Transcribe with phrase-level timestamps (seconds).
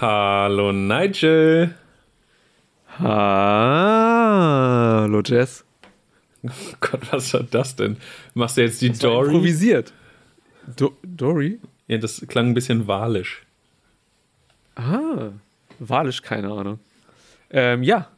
[0.00, 1.74] Hallo Nigel.
[3.00, 3.10] Hallo
[5.26, 5.64] Jess.
[6.44, 7.96] Oh Gott, was war das denn?
[8.34, 9.26] Machst du jetzt die Das Dory?
[9.26, 9.92] Improvisiert.
[10.76, 11.58] Do Dory?
[11.88, 13.42] Ja, das klang ein bisschen walisch.
[14.76, 15.32] Ah,
[15.80, 16.78] walisch, keine Ahnung.
[17.50, 18.08] Ähm, ja,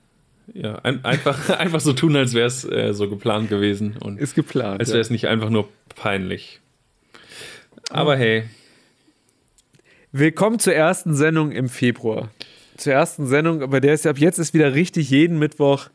[0.53, 4.35] Ja, ein, einfach, einfach so tun, als wäre es äh, so geplant gewesen und ist
[4.35, 4.81] geplant.
[4.81, 4.95] als ja.
[4.95, 5.67] wäre es nicht einfach nur
[5.97, 6.61] peinlich.
[7.89, 8.45] Aber hey,
[10.13, 12.31] Willkommen zur ersten Sendung im Februar.
[12.77, 15.89] Zur ersten Sendung, aber der ist ab jetzt ist wieder richtig jeden Mittwoch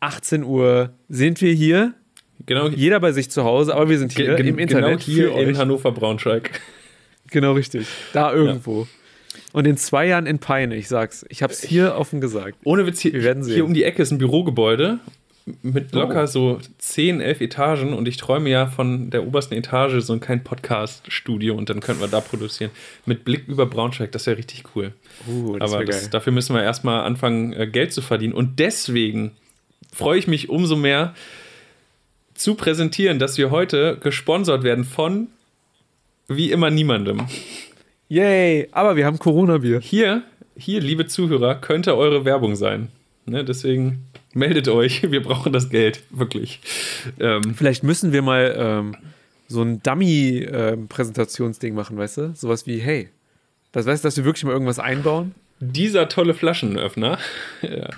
[0.00, 1.94] 18 Uhr sind wir hier.
[2.46, 5.36] genau, Jeder bei sich zu Hause, aber wir sind hier ge- im Internet genau hier
[5.36, 5.58] in.
[5.58, 6.60] Hannover Braunschweig.
[7.30, 7.86] Genau richtig.
[8.12, 8.86] Da irgendwo.
[9.52, 11.24] Und in zwei Jahren in Peine, ich sag's.
[11.28, 12.58] Ich hab's hier offen gesagt.
[12.64, 13.54] Ohne Witz, hier, Wir werden sehen.
[13.54, 15.00] hier um die Ecke ist ein Bürogebäude
[15.62, 15.98] mit Oh.
[16.00, 20.20] locker so 10, 11 Etagen und ich träume ja von der obersten Etage so ein
[20.20, 22.70] kleines Podcast-Studio und dann könnten wir da produzieren.
[23.06, 24.92] Mit Blick über Braunschweig, das wäre richtig cool.
[25.26, 28.34] Uh, das Aber das, dafür müssen wir erstmal anfangen, äh, Geld zu verdienen.
[28.34, 29.32] Und deswegen
[29.92, 31.14] freue ich mich umso mehr
[32.34, 35.28] zu präsentieren, dass wir heute gesponsert werden von
[36.28, 37.26] wie immer niemandem.
[38.08, 39.80] Yay, aber wir haben Corona-Bier.
[39.80, 40.22] Hier,
[40.56, 42.88] hier, liebe Zuhörer, könnte eure Werbung sein.
[43.26, 44.06] Ne, deswegen
[44.38, 46.60] meldet euch, wir brauchen das Geld, wirklich.
[47.20, 48.96] Ähm, Vielleicht müssen wir mal ähm,
[49.48, 52.34] so ein Dummy-Präsentationsding machen, weißt du?
[52.34, 53.08] Sowas wie, hey,
[53.72, 57.18] das weißt du, dass wir wirklich mal irgendwas einbauen dieser tolle Flaschenöffner,
[57.62, 57.88] ja,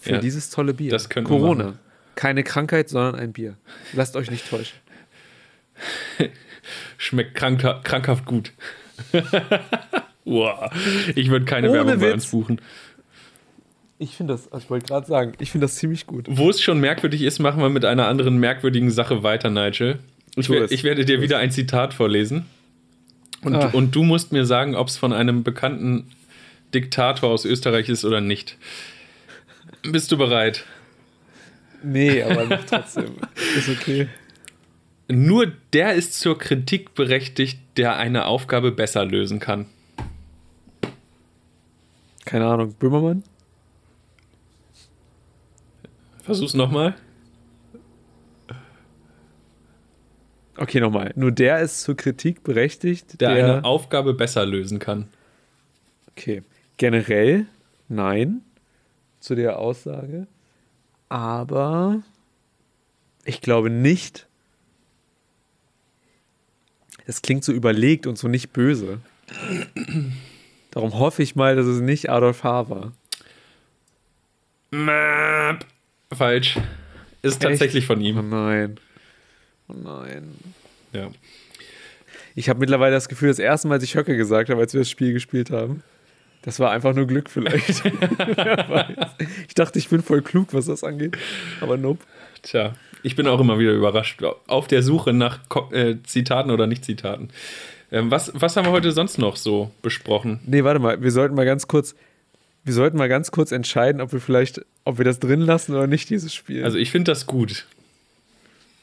[0.00, 0.90] für Ja, dieses tolle Bier.
[0.90, 1.64] das können wir Corona.
[1.64, 1.78] machen.
[2.14, 3.56] Keine Krankheit, sondern ein Bier.
[3.92, 4.78] Lasst euch nicht täuschen.
[6.96, 8.52] schmeckt krankha krankhaft gut.
[10.24, 10.70] wow.
[11.14, 12.14] Ich würde keine Ohne Werbung bei Witz.
[12.14, 12.60] uns buchen.
[14.00, 16.26] Ich finde das, ich wollte gerade sagen, ich finde das ziemlich gut.
[16.28, 19.98] Wo es schon merkwürdig ist, machen wir mit einer anderen merkwürdigen Sache weiter, Nigel.
[20.36, 22.46] Ich, wer- ich werde dir wieder ein Zitat vorlesen.
[23.42, 23.70] Und, Ah.
[23.72, 26.08] und du musst mir sagen, ob es von einem bekannten
[26.74, 28.56] Diktator aus Österreich ist oder nicht.
[29.82, 30.64] Bist du bereit?
[31.82, 33.12] Nee, aber noch trotzdem.
[33.56, 34.08] Ist okay.
[35.10, 39.66] Nur der ist zur Kritik berechtigt, der eine Aufgabe besser lösen kann.
[42.24, 42.74] Keine Ahnung.
[42.78, 43.22] Böhmermann?
[46.28, 46.94] Versuch's nochmal.
[50.58, 51.10] Okay, nochmal.
[51.16, 53.18] Nur der ist zur Kritik berechtigt.
[53.18, 55.08] Der, eine Aufgabe besser lösen kann.
[56.10, 56.42] Okay.
[56.76, 57.46] Generell
[57.88, 58.42] nein
[59.20, 60.26] zu der Aussage.
[61.08, 62.02] Aber
[63.24, 64.26] ich glaube nicht.
[67.06, 69.00] Es klingt so überlegt und so nicht böse.
[70.72, 72.68] Darum hoffe ich mal, dass es nicht Adolf H.
[72.68, 72.92] war.
[74.70, 75.64] Mäp.
[76.12, 76.58] Falsch.
[77.22, 78.30] Ist tatsächlich von Oh ihm.
[78.30, 78.76] nein.
[79.68, 80.34] Oh nein.
[80.92, 81.08] Ja.
[82.34, 84.80] Ich habe mittlerweile das Gefühl, das erste Mal, als ich Höcke gesagt habe, als wir
[84.80, 85.82] das Spiel gespielt haben,
[86.42, 87.84] das war einfach nur Glück vielleicht.
[87.84, 88.96] Wer weiß.
[89.48, 91.18] ich dachte, ich bin voll klug, was das angeht.
[91.60, 92.02] Aber nope.
[92.42, 94.22] Tja, ich bin auch immer wieder überrascht.
[94.46, 95.40] Auf der Suche nach
[95.72, 97.30] äh, Zitaten oder Nicht-Zitaten.
[97.90, 100.40] Ähm, was, was haben wir heute sonst noch so besprochen?
[100.46, 101.96] Nee, warte mal, wir sollten mal ganz kurz,
[102.64, 105.86] wir sollten mal ganz kurz entscheiden, ob wir vielleicht, ob wir das drin lassen oder
[105.86, 106.64] nicht, dieses Spiel.
[106.64, 107.66] Also ich finde das gut.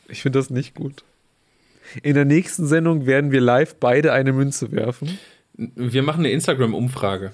[0.08, 1.04] ich finde das nicht gut.
[2.02, 5.20] In der nächsten Sendung werden wir live beide eine Münze werfen.
[5.54, 7.32] Wir machen eine Instagram-Umfrage.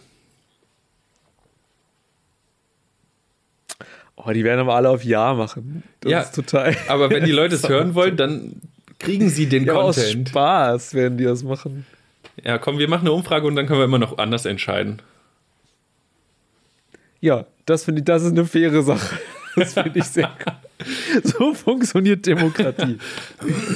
[4.15, 5.83] Oh, die werden aber alle auf Ja machen.
[6.01, 6.75] Das Ja, ist total.
[6.87, 8.61] Aber wenn die Leute es hören wollen, dann
[8.99, 10.29] kriegen sie den ja, aus Content.
[10.29, 11.87] Spaß werden die das machen.
[12.43, 15.01] Ja, komm, wir machen eine Umfrage und dann können wir immer noch anders entscheiden.
[17.21, 19.17] Ja, das finde ich, das ist eine faire Sache.
[19.53, 21.25] Das finde ich sehr gut.
[21.25, 22.97] So funktioniert Demokratie.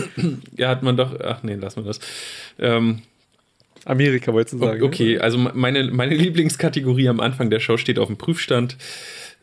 [0.56, 1.19] Ja, hat man doch.
[1.19, 2.00] Ach nee, lassen wir das.
[2.57, 3.01] Ähm,
[3.84, 4.79] Amerika wolltest du sagen.
[4.79, 4.85] ne?
[4.85, 8.78] okay, also meine, meine Lieblingskategorie am Anfang der Show steht auf dem Prüfstand.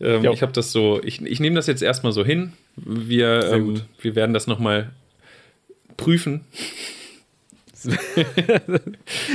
[0.00, 2.54] Ähm, ich habe das so, ich, ich nehme das jetzt erstmal so hin.
[2.76, 4.90] Wir, ähm, wir werden das nochmal
[5.98, 6.46] prüfen.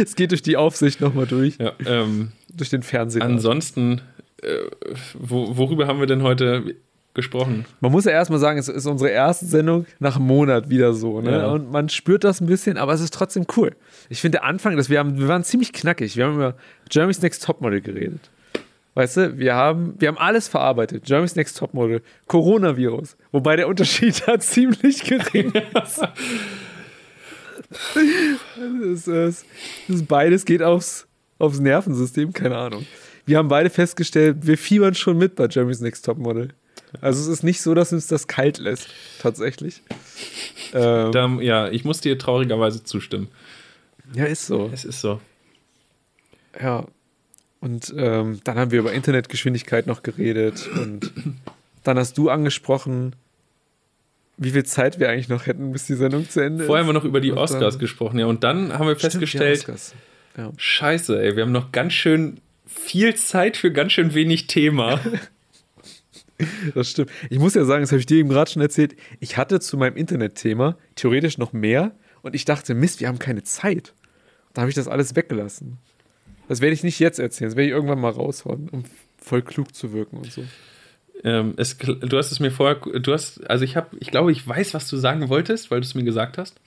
[0.02, 3.22] Es geht durch die Aufsicht nochmal durch, Ja, ähm, durch den Fernsehen.
[3.22, 4.02] ansonsten,
[4.44, 4.70] äh,
[5.18, 6.76] wo, worüber haben wir denn heute
[7.18, 7.66] gesprochen?
[7.82, 11.20] Man muss ja erstmal sagen, es ist unsere erste Sendung nach einem Monat wieder so.
[11.20, 11.32] Ne?
[11.32, 11.48] Ja.
[11.48, 13.76] Und man spürt das ein bisschen, aber es ist trotzdem cool.
[14.10, 16.16] Ich finde, der Anfang, dass wir, haben, wir waren ziemlich knackig.
[16.16, 16.56] Wir haben über
[16.90, 18.30] Jeremy's Next Topmodel geredet.
[18.94, 21.10] Weißt du, wir haben, wir haben alles verarbeitet.
[21.10, 23.18] Jeremy's Next Topmodel, Coronavirus.
[23.32, 26.02] Wobei der Unterschied da ziemlich gering ist.
[27.70, 29.46] das, ist, das
[29.88, 31.08] ist beides geht aufs,
[31.38, 32.86] aufs Nervensystem, keine Ahnung.
[33.28, 36.50] Wir haben beide festgestellt, wir fiebern schon mit bei Jeremy's Next Topmodel.
[37.02, 38.88] Also es ist nicht so, dass uns das kalt lässt,
[39.20, 39.82] tatsächlich.
[40.74, 43.28] Ähm, Da, ja, ich muss dir traurigerweise zustimmen.
[44.14, 44.70] ja, ist so.
[44.74, 45.20] Es ist so.
[46.60, 46.86] Ja.
[47.60, 50.70] Und ähm, dann haben wir über Internetgeschwindigkeit noch geredet.
[50.74, 51.12] Und
[51.84, 53.14] dann hast du angesprochen,
[54.38, 56.68] wie viel Zeit wir eigentlich noch hätten, bis die Sendung zu Ende ist.
[56.68, 58.28] Vorher haben wir noch über die Und Oscars dann- gesprochen, ja.
[58.28, 59.96] Und dann haben wir Stimmt, festgestellt, die Oscars.
[60.38, 60.52] Ja.
[60.56, 65.00] scheiße, ey, wir haben noch ganz schön viel Zeit für ganz schön wenig Thema.
[66.76, 67.10] Das stimmt.
[67.32, 68.96] Ich muss ja sagen, das habe ich dir eben gerade schon erzählt.
[69.20, 73.42] Ich hatte zu meinem Internetthema theoretisch noch mehr und ich dachte, Mist, wir haben keine
[73.42, 73.96] Zeit.
[74.54, 75.80] Da habe ich das alles weggelassen.
[76.48, 78.84] Das werde ich nicht jetzt erzählen, das werde ich irgendwann mal raushauen, um
[79.18, 80.44] voll klug zu wirken und so.
[81.24, 84.48] ähm, es, du hast es mir vorher, du hast, also ich habe, ich glaube, ich
[84.48, 86.62] weiß, was du sagen wolltest, weil du es mir gesagt hast.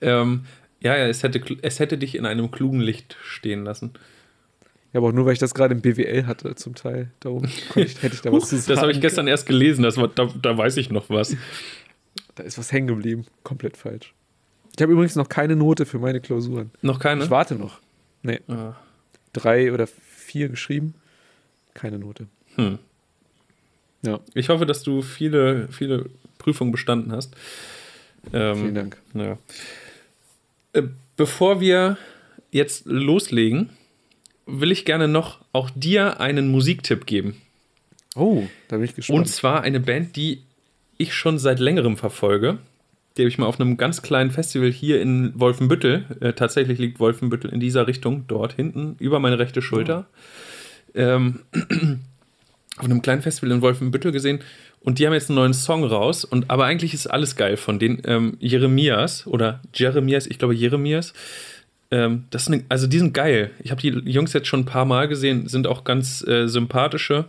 [0.00, 0.44] Ähm,
[0.80, 3.94] ja, ja, es hätte, es hätte dich in einem klugen Licht stehen lassen.
[4.92, 7.10] Ja, aber auch nur, weil ich das gerade im BWL hatte, zum Teil.
[7.20, 8.68] Darum ich, hätte ich da was zu sagen.
[8.74, 11.36] das habe ich gestern erst gelesen, das war, da, da weiß ich noch was.
[12.36, 13.26] Da ist was hängen geblieben.
[13.42, 14.14] Komplett falsch.
[14.76, 16.70] Ich habe übrigens noch keine Note für meine Klausuren.
[16.82, 17.24] Noch keine?
[17.24, 17.80] Ich warte noch.
[18.22, 18.74] Nee, Ah,
[19.32, 20.94] drei oder vier geschrieben.
[21.74, 22.26] Keine Note.
[22.56, 22.78] hm.
[24.02, 26.06] Ja, Ich hoffe, dass du viele, viele
[26.38, 27.34] Prüfungen bestanden hast.
[28.32, 28.96] Ähm, vielen Dank.
[29.14, 29.38] Ja.
[30.72, 30.82] Äh,
[31.16, 31.98] Bevor wir
[32.52, 33.70] jetzt loslegen,
[34.48, 37.40] will ich gerne noch auch dir einen Musiktipp geben.
[38.16, 39.18] Oh, da bin ich gespannt.
[39.18, 40.42] Und zwar eine Band, die
[40.96, 42.58] ich schon seit längerem verfolge.
[43.16, 46.98] Die habe ich mal auf einem ganz kleinen Festival hier in Wolfenbüttel, äh, tatsächlich liegt
[46.98, 50.06] Wolfenbüttel in dieser Richtung, dort hinten, über meine rechte Schulter,
[50.94, 51.40] ähm,
[52.78, 54.40] auf einem kleinen Festival in Wolfenbüttel gesehen.
[54.80, 56.24] Und die haben jetzt einen neuen Song raus.
[56.24, 61.12] Und, aber eigentlich ist alles geil von den ähm, Jeremias oder Jeremias, ich glaube Jeremias.
[61.90, 63.50] Ähm, das sind, also die sind geil.
[63.60, 67.26] Ich habe die Jungs jetzt schon ein paar Mal gesehen, sind auch ganz äh, sympathische.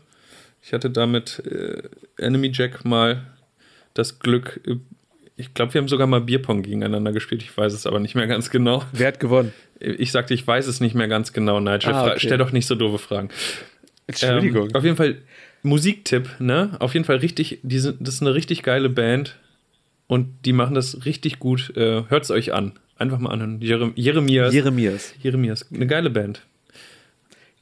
[0.62, 1.84] Ich hatte da mit äh,
[2.18, 3.24] Enemy Jack mal
[3.94, 4.76] das Glück, äh,
[5.38, 8.28] ich glaube, wir haben sogar mal Bierpong gegeneinander gespielt, ich weiß es aber nicht mehr
[8.28, 8.84] ganz genau.
[8.92, 9.54] Wer hat gewonnen?
[9.80, 11.94] Ich sagte, ich weiß es nicht mehr ganz genau, Nigel.
[11.94, 12.20] Ah, okay.
[12.20, 13.30] Stell doch nicht so doofe Fragen.
[14.08, 14.70] Entschuldigung.
[14.70, 15.20] Ähm, auf jeden Fall
[15.64, 16.76] Musiktipp, ne?
[16.80, 19.38] Auf jeden Fall richtig, die sind, das ist eine richtig geile Band
[20.08, 21.72] und die machen das richtig gut.
[21.78, 22.74] Äh, Hört es euch an.
[23.00, 23.62] Einfach mal anhören.
[23.62, 24.54] Jerem Jeremias.
[24.54, 25.13] Jeremias.
[25.22, 25.66] Jeremias.
[25.74, 26.46] Eine geile Band.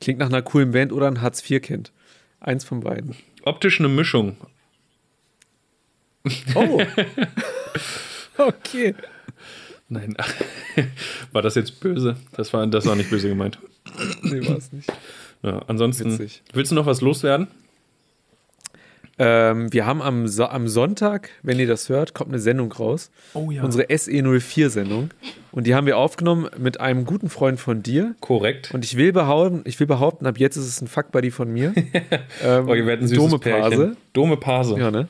[0.02, 1.92] Klingt nach einer coolen Band oder ein Hartz-IV-Kind.
[2.40, 3.16] Eins von beiden.
[3.44, 4.36] Optisch eine Mischung.
[6.56, 6.82] Oh.
[8.38, 8.96] okay.
[9.90, 10.18] Nein,
[11.32, 12.18] war das jetzt böse?
[12.34, 13.58] Das war, das war nicht böse gemeint.
[14.22, 14.92] Nee, war es nicht.
[15.44, 16.42] Ja, ansonsten, Witzig.
[16.52, 17.48] willst du noch was loswerden?
[19.20, 23.10] Ähm, wir haben am, so am Sonntag, wenn ihr das hört, kommt eine Sendung raus.
[23.34, 23.64] Oh ja.
[23.64, 25.10] Unsere SE04-Sendung.
[25.52, 28.14] Und die haben wir aufgenommen mit einem guten Freund von dir.
[28.20, 28.72] Korrekt.
[28.74, 31.74] Und ich will behaupten, ich will behaupten, ab jetzt ist es ein Fuck-Buddy von mir.
[32.44, 33.40] ähm, Oh, ihr werdet ein süßes Dome.
[33.40, 33.98] Pase.
[34.14, 34.78] Dome Pase.
[34.78, 35.08] Ja, ne?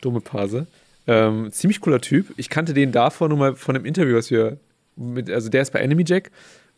[0.00, 0.66] Dome Pase.
[1.06, 2.32] Ähm, ziemlich cooler Typ.
[2.38, 4.56] Ich kannte den davor nur mal von einem Interview, was wir
[4.96, 6.30] mit, also der ist bei Enemy Jack.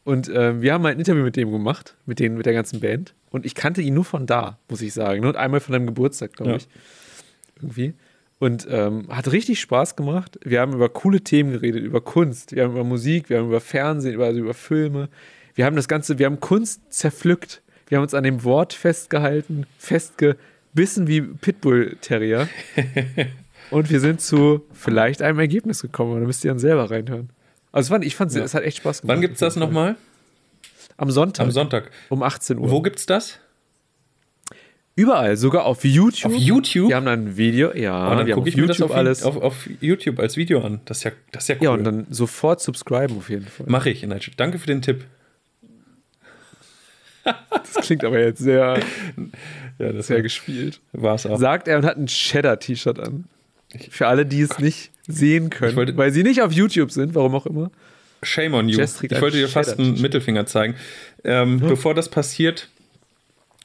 [0.07, 2.79] Und ähm, wir haben mal ein Interview mit dem gemacht, mit, den, mit der ganzen
[2.79, 3.13] Band.
[3.31, 5.25] Und ich kannte ihn nur von da, muss ich sagen.
[5.25, 6.57] Und einmal von deinem Geburtstag, glaube Ja.
[6.59, 6.69] ich.
[7.57, 7.95] Irgendwie.
[8.39, 10.39] Und ähm, hat richtig Spaß gemacht.
[10.45, 13.61] Wir haben über coole Themen geredet, über Kunst, wir haben über Musik, wir haben über
[13.61, 15.09] Fernsehen, über, also über Filme.
[15.57, 17.63] Wir haben das Ganze, wir haben Kunst zerpflückt.
[17.89, 22.49] Wir haben uns an dem Wort festgehalten, festgebissen wie Pitbull-Terrier.
[23.73, 26.21] Und wir sind zu vielleicht einem Ergebnis gekommen.
[26.21, 27.31] Da müsst ihr dann selber reinhören.
[27.77, 28.43] Also es, fand, ich fand Ja.
[28.43, 29.15] es hat echt Spaß gemacht.
[29.15, 29.97] Wann gibt's das nochmal?
[30.97, 31.45] Am Sonntag.
[31.45, 31.91] Am Sonntag.
[32.09, 32.71] um 18 Uhr.
[32.71, 33.39] Wo gibt's das?
[34.95, 36.33] Überall, sogar auf YouTube.
[36.33, 36.89] Auf YouTube?
[36.89, 38.97] Wir haben dann ein Video, ja, Oh, dann gucke auf ich mir das YouTube auf,
[38.97, 39.23] alles.
[39.25, 40.81] Auf, auf YouTube als Video an.
[40.87, 41.65] Das ist ja, das ist ja cool.
[41.65, 43.67] Ja, und dann sofort subscriben auf jeden Fall.
[43.69, 44.33] Mache ich, Nigel.
[44.39, 45.05] Danke für den Tipp.
[47.51, 48.81] Das klingt aber jetzt sehr,
[49.79, 50.81] Ja, das sehr gespielt.
[50.93, 51.39] war es auch.
[51.39, 53.25] Sagt er und hat ein Cheddar-T-Shirt an.
[53.91, 57.35] Für alle, die es nicht sehen können, wollte- weil sie nicht auf YouTube sind, warum
[57.35, 57.71] auch immer.
[58.23, 58.79] Shame on you.
[58.79, 60.01] Jess Ich wollte dir fast einen.
[60.01, 60.75] Mittelfinger zeigen.
[61.25, 62.69] Ähm, Bevor das passiert,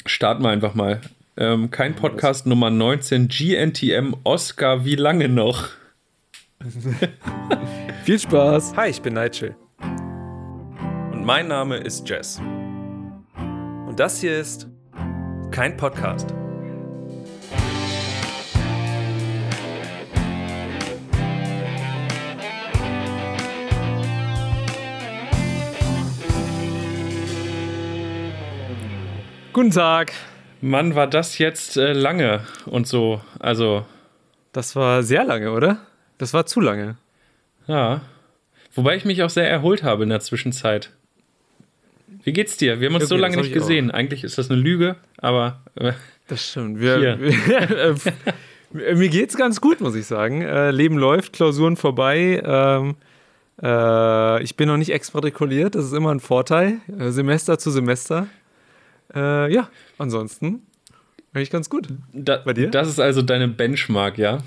[0.05, 1.01] starten wir einfach mal.
[1.37, 5.69] Ähm, kein Podcast Nummer 19, GNTM Oscar, wie lange noch?
[8.03, 8.73] Viel Spaß.
[8.75, 9.55] Hi, ich bin Nigel.
[11.11, 12.39] Und mein Name ist Jess.
[13.87, 14.67] Und das hier ist
[15.51, 16.33] Kein Podcast.
[29.53, 30.13] Guten Tag.
[30.61, 33.21] Mann, war das jetzt äh, lange und so.
[33.39, 33.85] Also,
[34.53, 35.79] Das war sehr lange, oder?
[36.17, 36.97] Das war zu lange.
[37.67, 38.01] ja.
[38.73, 40.91] Wobei ich mich auch sehr erholt habe in der Zwischenzeit.
[42.23, 42.79] Wie geht's dir?
[42.79, 43.55] Wir haben uns Okay, so lange nicht ich auch.
[43.55, 43.91] gesehen.
[43.91, 45.91] Eigentlich ist das eine Lüge, aber äh,
[46.29, 46.79] Das stimmt.
[46.79, 47.95] Wir, wir,
[48.95, 50.41] mir geht's ganz gut, muss ich sagen.
[50.41, 52.41] Äh, Leben läuft, Klausuren vorbei.
[52.45, 52.95] Ähm,
[53.61, 56.77] äh, ich bin noch nicht exmatrikuliert, das ist immer ein Vorteil.
[56.97, 58.27] Äh, Semester zu Semester.
[59.13, 60.61] Äh, ja, ansonsten
[61.33, 61.87] eigentlich ganz gut.
[62.13, 62.69] Da, Bei dir?
[62.69, 64.39] Das ist also deine Benchmark, ja?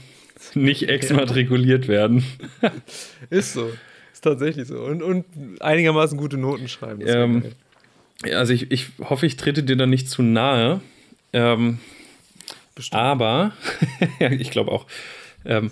[0.54, 2.24] Nicht exmatrikuliert werden.
[3.30, 3.72] Ist so.
[4.12, 4.82] Ist tatsächlich so.
[4.82, 5.24] Und, und
[5.60, 7.02] einigermaßen gute Noten schreiben.
[7.06, 7.44] Ähm.
[8.22, 10.80] Also ich, ich hoffe, ich trete dir da nicht zu nahe.
[11.32, 11.78] Ähm,
[12.74, 13.00] Bestimmt.
[13.00, 13.52] aber,
[14.20, 14.86] ja, ich glaube auch,
[15.44, 15.70] ähm,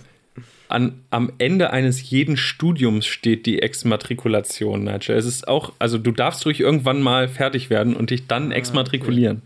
[0.72, 5.16] an, am Ende eines jeden Studiums steht die Exmatrikulation, Nigel.
[5.16, 9.42] Es ist auch, also du darfst ruhig irgendwann mal fertig werden und dich dann exmatrikulieren.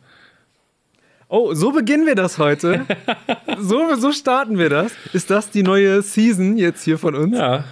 [1.29, 2.87] Oh, so beginnen wir das heute.
[3.59, 4.93] so, so starten wir das.
[5.13, 7.37] Ist das die neue Season jetzt hier von uns?
[7.37, 7.65] Ja,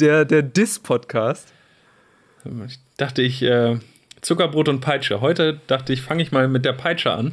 [0.00, 1.52] Der, der Dis-Podcast.
[2.66, 3.78] ich dachte ich, äh,
[4.22, 5.20] Zuckerbrot und Peitsche.
[5.20, 7.32] Heute dachte ich, fange ich mal mit der Peitsche an.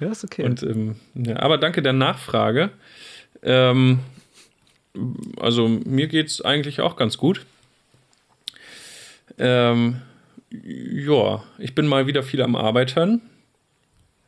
[0.00, 0.44] Ja, ist okay.
[0.44, 2.70] Und, ähm, ja, aber danke der Nachfrage.
[3.42, 4.00] Ähm,
[5.38, 7.44] also mir geht es eigentlich auch ganz gut.
[9.38, 10.00] Ähm,
[10.50, 13.22] ja, ich bin mal wieder viel am Arbeiten.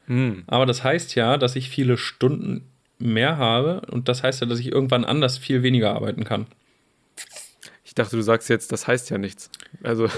[0.06, 0.44] Hm.
[0.46, 2.66] Aber das heißt ja, dass ich viele Stunden
[2.98, 6.46] mehr habe und das heißt ja, dass ich irgendwann anders viel weniger arbeiten kann.
[7.84, 9.50] Ich dachte, du sagst jetzt, das heißt ja nichts.
[9.82, 10.08] Also,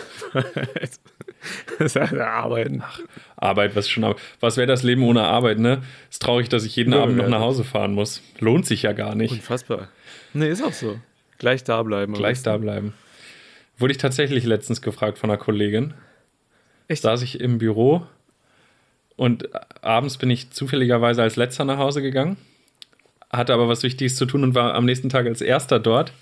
[1.78, 2.82] das heißt ja arbeiten.
[3.36, 5.82] Arbeit, was schon, was wäre das Leben ohne Arbeit, ne?
[6.10, 8.22] Ist traurig, dass ich jeden Ja, Abend noch nach Hause fahren muss.
[8.40, 9.32] Lohnt sich ja gar nicht.
[9.32, 9.88] Unfassbar.
[10.34, 10.98] Nee, ist auch so.
[11.38, 12.14] Gleich da bleiben.
[12.14, 12.94] Gleich da bleiben.
[13.78, 15.94] Wurde ich tatsächlich letztens gefragt von einer Kollegin.
[16.88, 17.02] Echt?
[17.02, 18.06] Saß ich im Büro
[19.16, 19.48] und
[19.82, 22.36] abends bin ich zufälligerweise als letzter nach Hause gegangen,
[23.30, 26.12] hatte aber was Wichtiges zu tun und war am nächsten Tag als erster dort.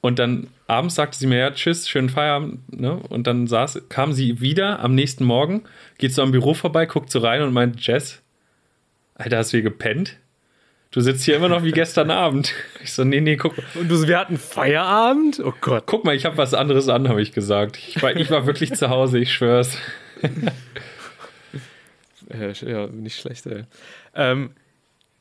[0.00, 2.78] Und dann abends sagte sie mir, ja, tschüss, schönen Feierabend.
[2.78, 2.94] Ne?
[2.94, 5.64] Und dann saß, kam sie wieder am nächsten Morgen,
[5.96, 8.20] geht so am Büro vorbei, guckt so rein und meint, Jess,
[9.14, 10.18] Alter, hast du hier gepennt?
[10.94, 12.54] Du sitzt hier immer noch wie gestern Abend.
[12.80, 15.40] Ich so, nee, nee, guck, Und du, wir hatten Feierabend?
[15.44, 15.82] Oh Gott.
[15.86, 17.76] Guck mal, ich habe was anderes an, habe ich gesagt.
[17.76, 19.76] Ich war, ich war wirklich zu Hause, ich schwör's.
[22.32, 23.64] Ja, ja, nicht schlecht, ey.
[24.14, 24.50] Ähm,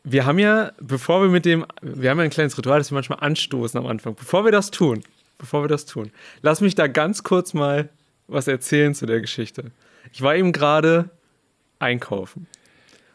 [0.05, 2.95] wir haben ja, bevor wir mit dem, wir haben ja ein kleines Ritual, das wir
[2.95, 4.15] manchmal anstoßen am Anfang.
[4.15, 5.03] Bevor wir das tun,
[5.37, 6.11] bevor wir das tun,
[6.41, 7.89] lass mich da ganz kurz mal
[8.27, 9.71] was erzählen zu der Geschichte.
[10.13, 11.09] Ich war eben gerade
[11.79, 12.47] einkaufen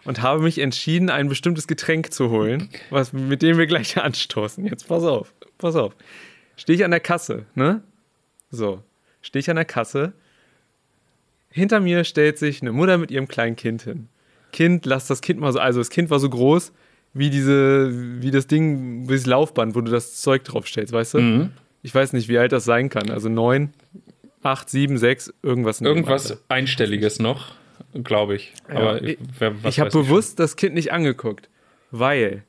[0.08, 4.64] und habe mich entschieden, ein bestimmtes Getränk zu holen, was, mit dem wir gleich anstoßen.
[4.64, 5.94] Jetzt pass auf, pass auf.
[6.56, 7.82] Stehe ich an der Kasse, ne?
[8.50, 8.82] So,
[9.20, 10.14] stehe ich an der Kasse.
[11.50, 14.08] Hinter mir stellt sich eine Mutter mit ihrem kleinen Kind hin.
[14.50, 16.72] Kind, lass das Kind mal so, also das Kind war so groß
[17.12, 21.18] wie diese, wie das Ding, wie das Laufband, wo du das Zeug draufstellst, weißt du?
[21.18, 21.50] Mhm.
[21.82, 23.10] Ich weiß nicht, wie alt das sein kann.
[23.10, 23.74] Also neun,
[24.42, 25.82] acht, sieben, sechs, irgendwas.
[25.82, 26.42] Irgendwas.
[26.48, 27.52] Einstelliges noch,
[28.04, 28.52] glaube ich.
[28.68, 30.02] Aber ich- wer, was ich habe weiß schon.
[30.04, 31.48] bewusst das Kind nicht angeguckt,
[31.90, 32.42] weil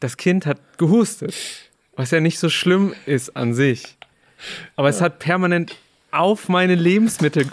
[0.00, 1.34] das Kind hat gehustet,
[1.96, 3.96] was ja nicht so schlimm ist an sich.
[4.76, 5.76] Aber es hat permanent
[6.10, 7.46] auf meine Lebensmittel.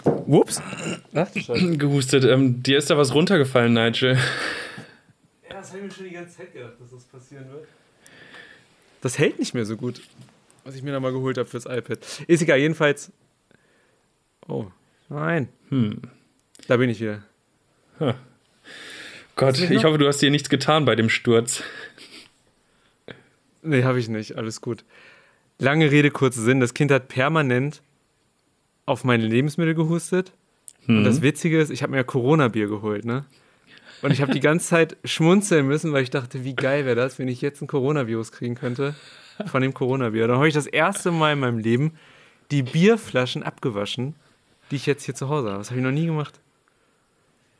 [1.14, 1.76] Ach, Scheiße.
[1.78, 2.24] gehustet.
[2.24, 4.18] Ähm, dir ist da was runtergefallen, Nigel.
[5.48, 7.66] Ja, das habe ich mir schon die ganze Zeit gedacht, dass das passieren wird.
[9.00, 10.02] Das hält nicht mehr so gut,
[10.64, 11.98] was ich mir da mal geholt habe fürs iPad.
[12.26, 13.10] Ist egal, jedenfalls.
[14.48, 14.66] Oh,
[15.08, 15.48] nein.
[15.70, 16.02] Hm.
[16.68, 17.22] Da bin ich wieder.
[19.36, 21.62] Gott, nicht ich hoffe, du hast dir nichts getan bei dem Sturz.
[23.62, 24.36] Nee, habe ich nicht.
[24.36, 24.84] Alles gut.
[25.58, 26.60] Lange Rede, kurzer Sinn.
[26.60, 27.82] Das Kind hat permanent
[28.84, 30.32] auf meine Lebensmittel gehustet.
[30.86, 31.04] Und Hm.
[31.04, 33.24] das Witzige ist, ich habe mir ja Corona-Bier geholt, ne?
[34.02, 37.18] Und ich habe die ganze Zeit schmunzeln müssen, weil ich dachte, wie geil wäre das,
[37.18, 38.94] wenn ich jetzt ein Coronavirus kriegen könnte
[39.46, 40.28] von dem Corona-Bier.
[40.28, 41.94] Dann habe ich das erste Mal in meinem Leben
[42.50, 44.14] die Bierflaschen abgewaschen,
[44.70, 45.58] die ich jetzt hier zu Hause habe.
[45.58, 46.38] Das habe ich noch nie gemacht.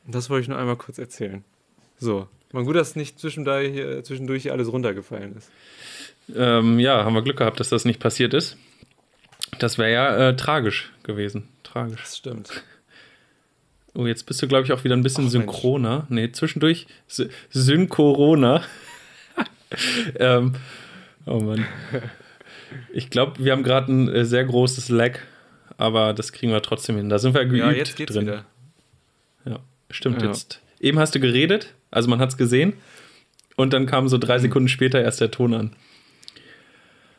[0.06, 1.44] Das wollte ich nur einmal kurz erzählen.
[1.98, 2.28] So.
[2.52, 5.50] Mal gut, dass nicht zwischendurch hier, alles runtergefallen ist.
[6.34, 8.56] Ähm, ja, haben wir Glück gehabt, dass das nicht passiert ist.
[9.58, 11.48] Das wäre ja äh, tragisch gewesen.
[11.62, 12.00] Tragisch.
[12.00, 12.50] Das stimmt.
[13.94, 15.46] Oh, jetzt bist du, glaube ich, auch wieder ein bisschen Ach, Mensch.
[15.46, 16.06] synchroner.
[16.08, 18.62] Nee, zwischendurch Sy- Syncorona.
[20.18, 20.54] ähm,
[21.26, 21.64] oh Mann.
[22.92, 25.18] Ich glaube, wir haben gerade ein äh, sehr großes Lag,
[25.78, 27.08] aber das kriegen wir trotzdem hin.
[27.08, 28.26] Da sind wir geübt Ja, jetzt geht's drin.
[28.26, 28.44] wieder.
[29.44, 29.60] Ja,
[29.96, 30.22] stimmt.
[30.22, 30.28] Ja.
[30.28, 30.60] Jetzt.
[30.80, 32.74] Eben hast du geredet, also man hat es gesehen.
[33.56, 35.74] Und dann kam so drei Sekunden später erst der Ton an.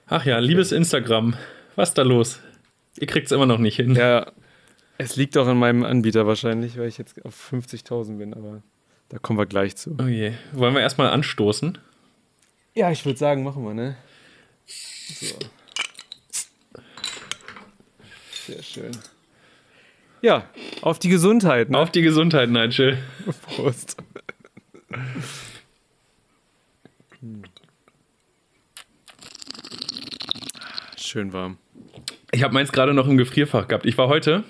[0.05, 1.35] Ach ja, liebes Instagram,
[1.75, 2.39] was ist da los?
[2.99, 3.95] Ihr kriegt es immer noch nicht hin.
[3.95, 4.31] Ja,
[4.97, 8.61] es liegt auch an meinem Anbieter wahrscheinlich, weil ich jetzt auf 50.000 bin, aber
[9.09, 9.95] da kommen wir gleich zu.
[9.99, 10.33] Oh je.
[10.53, 11.77] Wollen wir erstmal anstoßen?
[12.73, 13.97] Ja, ich würde sagen, machen wir, ne?
[14.65, 15.35] So.
[18.45, 18.91] Sehr schön.
[20.21, 20.49] Ja,
[20.81, 21.77] auf die Gesundheit, ne?
[21.77, 22.97] Auf die Gesundheit, Nigel.
[23.43, 23.97] Prost.
[30.97, 31.57] Schön warm.
[32.31, 33.85] Ich habe meins gerade noch im Gefrierfach gehabt.
[33.85, 34.43] Ich war heute,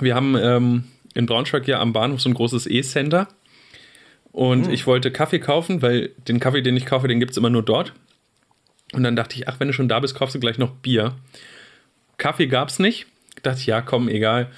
[0.00, 3.28] wir haben ähm, in Braunschweig ja am Bahnhof so ein großes E-Center.
[4.30, 4.72] Und Hm.
[4.72, 7.62] ich wollte Kaffee kaufen, weil den Kaffee, den ich kaufe, den gibt es immer nur
[7.62, 7.92] dort.
[8.92, 11.16] Und dann dachte ich, ach, wenn du schon da bist, kaufst du gleich noch Bier.
[12.18, 13.06] Kaffee gab es nicht.
[13.42, 14.50] Dachte ich, ja, komm, egal.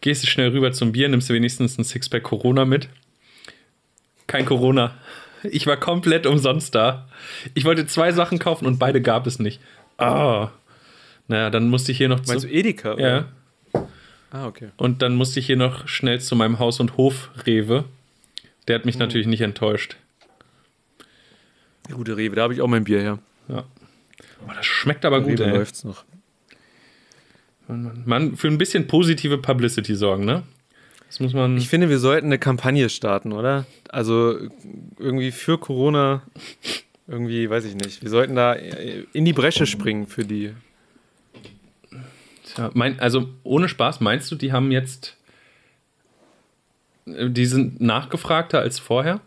[0.00, 2.88] Gehst du schnell rüber zum Bier, nimmst du wenigstens ein Sixpack Corona mit.
[4.26, 4.94] Kein Corona.
[5.44, 7.08] Ich war komplett umsonst da.
[7.54, 9.60] Ich wollte zwei Sachen kaufen und beide gab es nicht.
[9.98, 10.50] Ah.
[11.28, 12.48] Naja, dann musste ich hier noch Meinst zu.
[12.48, 12.98] du Edeka?
[12.98, 13.24] Ja.
[13.72, 13.88] Oder?
[14.30, 14.70] Ah, okay.
[14.76, 17.84] Und dann musste ich hier noch schnell zu meinem Haus- und Hof-Rewe.
[18.66, 19.96] Der hat mich natürlich nicht enttäuscht.
[21.88, 23.18] Der gute Rewe, da habe ich auch mein Bier her.
[23.48, 23.64] Ja.
[24.46, 25.56] Oh, das schmeckt aber gut, Rewe ey.
[25.56, 26.04] läuft's noch.
[27.68, 30.42] Man, für ein bisschen positive Publicity sorgen, ne?
[31.06, 31.56] Das muss man.
[31.56, 33.66] Ich finde, wir sollten eine Kampagne starten, oder?
[33.88, 34.36] Also
[34.98, 36.22] irgendwie für Corona,
[37.06, 38.02] irgendwie, weiß ich nicht.
[38.02, 40.52] Wir sollten da in die Bresche springen für die.
[42.54, 45.16] Tja, mein, also ohne Spaß, meinst du, die haben jetzt.
[47.06, 49.20] äh, Die sind nachgefragter als vorher?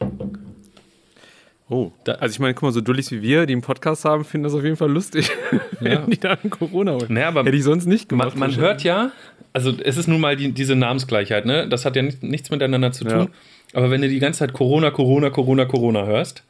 [1.70, 1.92] Oh.
[2.06, 4.46] Da- also ich meine, guck mal, so Dullis wie wir, die einen Podcast haben, finden
[4.46, 5.60] das auf jeden Fall lustig, Ja.
[6.04, 7.08] wenn die da an Corona holen.
[7.10, 8.38] Naja, aber Hätte ich sonst nicht man, gemacht.
[8.38, 9.12] man hört ja,
[9.54, 11.68] also es ist nun mal die, diese Namensgleichheit, ne?
[11.68, 13.20] Das hat ja nicht, nichts miteinander zu tun.
[13.20, 13.28] Ja.
[13.74, 16.44] Aber wenn du die ganze Zeit Corona, Corona, Corona, Corona hörst,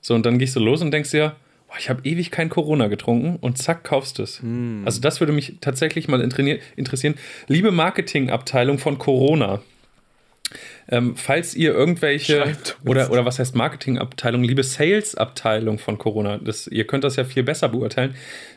[0.00, 1.34] so und dann gehst du los und denkst dir,
[1.68, 4.40] boah, ich habe ewig kein Corona getrunken und zack, kaufst es.
[4.40, 4.82] Hm.
[4.86, 7.14] Also das würde mich tatsächlich mal interessieren.
[7.48, 9.60] Liebe Marketingabteilung von Corona,
[10.88, 16.86] ähm, falls ihr irgendwelche oder, oder was heißt Marketingabteilung, liebe Sales-Abteilung von Corona, das, ihr
[16.86, 18.14] könnt das ja viel besser beurteilen.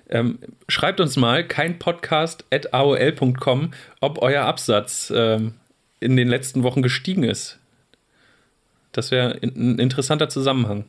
[0.10, 3.72] Ähm, schreibt uns mal kein Podcast at aol.com,
[4.02, 5.54] ob euer Absatz ähm,
[6.00, 7.60] in den letzten Wochen gestiegen ist.
[8.92, 10.86] Das wäre in- ein interessanter Zusammenhang.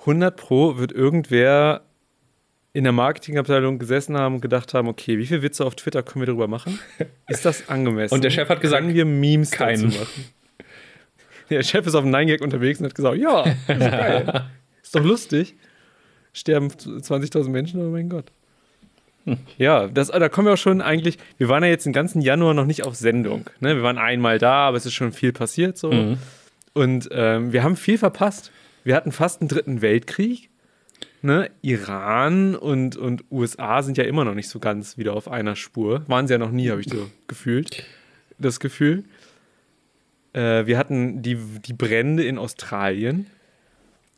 [0.00, 1.82] 100 Pro wird irgendwer
[2.72, 6.22] in der Marketingabteilung gesessen haben und gedacht haben, okay, wie viele Witze auf Twitter können
[6.22, 6.78] wir darüber machen?
[7.28, 8.14] Ist das angemessen?
[8.14, 9.88] Und der Chef hat gesagt, können wir Memes keinen.
[9.88, 10.24] machen?
[11.50, 14.44] Der Chef ist auf dem 9-Gag unterwegs und hat gesagt, ja, ist geil.
[14.82, 15.56] ist doch lustig.
[16.32, 18.26] Sterben 20.000 Menschen, oh mein Gott.
[19.58, 22.54] Ja, das, da kommen wir auch schon eigentlich, wir waren ja jetzt den ganzen Januar
[22.54, 23.50] noch nicht auf Sendung.
[23.60, 23.76] Ne?
[23.76, 25.92] Wir waren einmal da, aber es ist schon viel passiert so.
[25.92, 26.18] Mhm.
[26.72, 28.52] Und ähm, wir haben viel verpasst.
[28.84, 30.49] Wir hatten fast einen dritten Weltkrieg.
[31.22, 31.50] Ne?
[31.60, 36.04] Iran und, und USA sind ja immer noch nicht so ganz wieder auf einer Spur.
[36.08, 37.84] Waren sie ja noch nie, habe ich so gefühlt.
[38.38, 39.04] Das Gefühl.
[40.32, 43.26] Äh, wir hatten die, die Brände in Australien.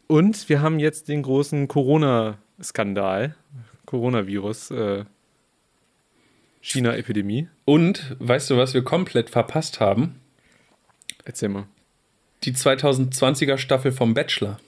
[0.06, 3.34] Und wir haben jetzt den großen Corona-Skandal.
[3.86, 4.70] Coronavirus.
[4.70, 5.04] Äh,
[6.62, 7.48] China-Epidemie.
[7.64, 10.20] Und weißt du, was wir komplett verpasst haben?
[11.24, 11.66] Erzähl mal.
[12.44, 14.58] Die 2020er Staffel vom Bachelor.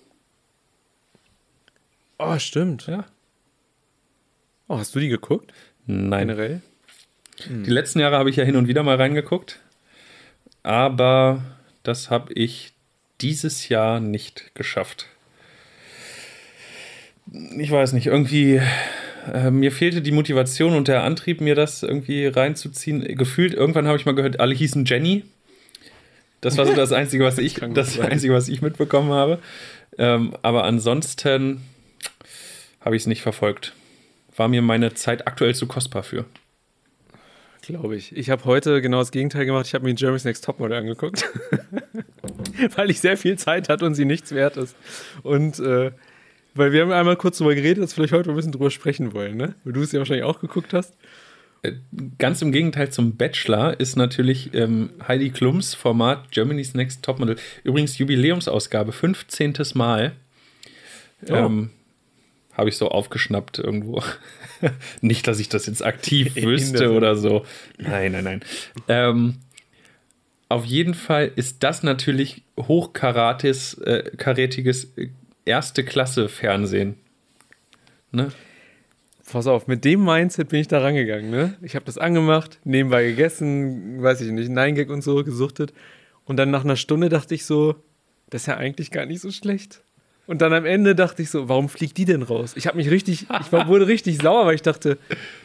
[2.19, 2.87] Oh, stimmt.
[2.87, 3.05] Ja.
[4.69, 5.53] Oh, hast du die geguckt?
[5.87, 6.29] Nein.
[6.29, 6.63] Generell?
[7.49, 9.61] Die letzten Jahre habe ich ja hin und wieder mal reingeguckt.
[10.63, 11.43] Aber
[11.83, 12.73] das habe ich
[13.21, 15.07] dieses Jahr nicht geschafft.
[17.59, 18.61] Ich weiß nicht, irgendwie,
[19.33, 23.03] äh, mir fehlte die Motivation und der Antrieb, mir das irgendwie reinzuziehen.
[23.17, 25.25] Gefühlt, irgendwann habe ich mal gehört, alle hießen Jenny.
[26.41, 27.99] Das war so das Einzige, was ich, das.
[27.99, 29.39] Einzige, was ich mitbekommen habe.
[29.99, 31.63] Ähm, aber ansonsten
[32.85, 33.75] habe ich es nicht verfolgt.
[34.37, 36.27] War mir meine Zeit aktuell zu kostbar für.
[37.63, 38.15] Glaube ich.
[38.15, 39.67] Ich habe heute genau das Gegenteil gemacht.
[39.67, 41.25] Ich habe mir Jeremy's Next Topmodel angeguckt.
[42.77, 44.77] weil ich sehr viel Zeit hatte und sie nichts wert ist.
[45.23, 45.93] Und äh,
[46.55, 49.15] weil wir haben einmal kurz darüber geredet, dass wir vielleicht heute ein bisschen drüber sprechen
[49.15, 49.55] wollen, ne?
[49.65, 50.95] Weil du es ja wahrscheinlich auch geguckt hast.
[52.19, 57.37] Ganz im Gegenteil zum Bachelor ist natürlich ähm, Heidi Klums Format Germany's Next Topmodel.
[57.63, 59.55] Übrigens Jubiläumsausgabe, 15.
[59.73, 60.13] Mal.
[61.31, 61.35] Oh.
[61.35, 61.71] Ähm,
[62.57, 64.03] Habe ich so aufgeschnappt irgendwo.
[65.01, 67.45] Nicht, dass ich das jetzt aktiv wüsste der oder so.
[67.79, 68.41] Nein, nein, nein.
[68.89, 69.35] Ähm,
[70.49, 75.09] auf jeden Fall ist das natürlich hochkarates, äh, karätiges äh,
[75.45, 76.97] erste Klasse Fernsehen.
[78.13, 78.29] Ne?
[79.31, 81.57] Pass auf, mit dem Mindset bin ich da rangegangen, ne?
[81.63, 85.73] Ich habe das angemacht, nebenbei gegessen, weiß ich nicht, Nein Gag und so gesuchtet.
[86.25, 87.75] Und dann nach einer Stunde dachte ich so,
[88.31, 89.83] das ist ja eigentlich gar nicht so schlecht.
[90.27, 92.53] Und dann am Ende dachte ich so, warum fliegt die denn raus?
[92.57, 94.99] Ich habe mich richtig, ich wurde richtig sauer, weil ich dachte,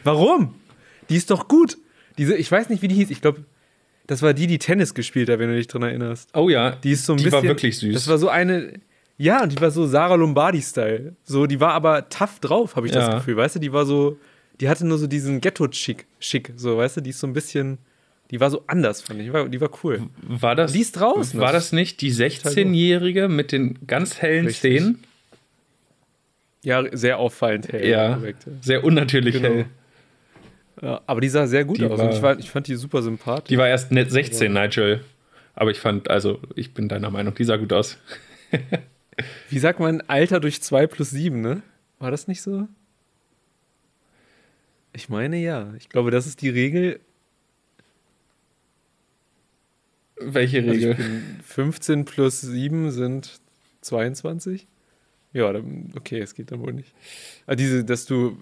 [0.04, 0.54] warum?
[1.10, 1.76] Die ist doch gut.
[2.18, 3.10] Diese, ich weiß nicht, wie die hieß.
[3.10, 3.44] Ich glaube,
[4.06, 6.30] das war die, die Tennis gespielt hat, wenn du dich dran erinnerst.
[6.34, 7.36] Oh ja, Die ist so ein die bisschen.
[7.38, 7.94] war wirklich süß.
[7.94, 8.74] Das war so eine.
[9.18, 11.14] Ja, und die war so Sarah Lombardi-Style.
[11.24, 13.14] So, die war aber tough drauf, habe ich das Ja.
[13.18, 13.36] Gefühl.
[13.36, 14.16] Weißt du, die war so.
[14.60, 17.78] Die hatte nur so diesen Ghetto-Schick, schick, so, weißt du, die ist so ein bisschen.
[18.30, 19.26] Die war so anders, fand ich.
[19.26, 20.02] Die war, die war cool.
[20.22, 21.40] War das, Die ist draußen.
[21.40, 24.78] War das nicht die 16-Jährige mit den ganz hellen Richtig.
[24.78, 25.02] Zähnen?
[26.62, 27.86] Ja, sehr auffallend hell.
[27.88, 28.46] Ja, korrekt.
[28.60, 29.48] sehr unnatürlich Genau.
[29.48, 29.64] hell.
[30.82, 31.98] Ja, aber die sah sehr gut Die aus.
[31.98, 33.48] war- ich, war, ich fand die super sympathisch.
[33.48, 35.04] Die war erst net 16, Nigel.
[35.54, 37.98] Aber ich fand, also, ich bin deiner Meinung, die sah gut aus.
[39.50, 41.62] Wie sagt man Alter durch 2 plus 7, ne?
[41.98, 42.66] War das nicht so?
[44.92, 45.72] Ich meine ja.
[45.78, 47.00] Ich glaube, das ist die Regel.
[50.20, 50.94] Welche Also Regel?
[50.94, 53.40] bin 15 plus 7 sind
[53.80, 54.66] 22.
[55.32, 56.92] Ja, dann, okay, es geht dann wohl nicht.
[57.46, 58.36] Aber diese, dass du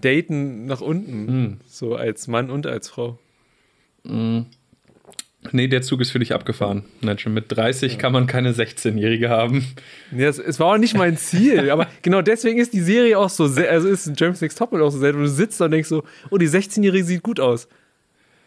[0.00, 1.56] daten nach unten, Hm.
[1.66, 3.18] so als Mann und als Frau.
[5.52, 6.84] Nee, der Zug ist für dich abgefahren.
[7.02, 9.64] Nigel, mit 30 kann man keine 16-Jährige haben.
[10.10, 13.30] Nee, das, es war auch nicht mein Ziel, aber genau deswegen ist die Serie auch
[13.30, 15.70] so, sehr, also ist James Next Topmodel auch so selten, wo du sitzt da und
[15.72, 17.68] denkst so, oh, die 16-Jährige sieht gut aus.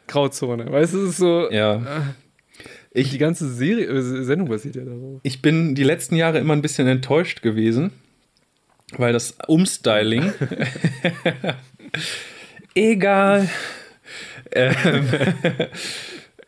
[0.08, 1.78] Grauzone, weißt du, es ist so, Ja.
[1.78, 1.84] die
[2.91, 5.19] Ich, ganze Serie, äh, Sendung basiert ja darauf.
[5.23, 7.91] ich bin die letzten Jahre immer ein bisschen enttäuscht gewesen,
[8.97, 10.34] weil das Umstyling.
[12.75, 13.49] Egal.
[14.52, 15.08] Ähm,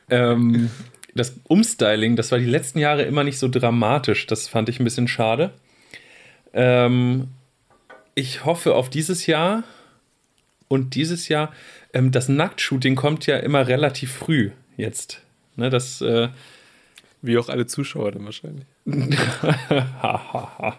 [0.09, 0.69] ähm,
[1.13, 4.27] das Umstyling, das war die letzten Jahre immer nicht so dramatisch.
[4.27, 5.51] Das fand ich ein bisschen schade.
[6.53, 7.27] Ähm,
[8.15, 9.63] ich hoffe auf dieses Jahr
[10.67, 11.53] und dieses Jahr.
[11.93, 15.21] Ähm, das Nacktshooting kommt ja immer relativ früh jetzt.
[15.55, 16.01] Ne, das.
[16.01, 16.29] Äh,
[17.21, 18.65] Wie auch alle Zuschauer dann wahrscheinlich.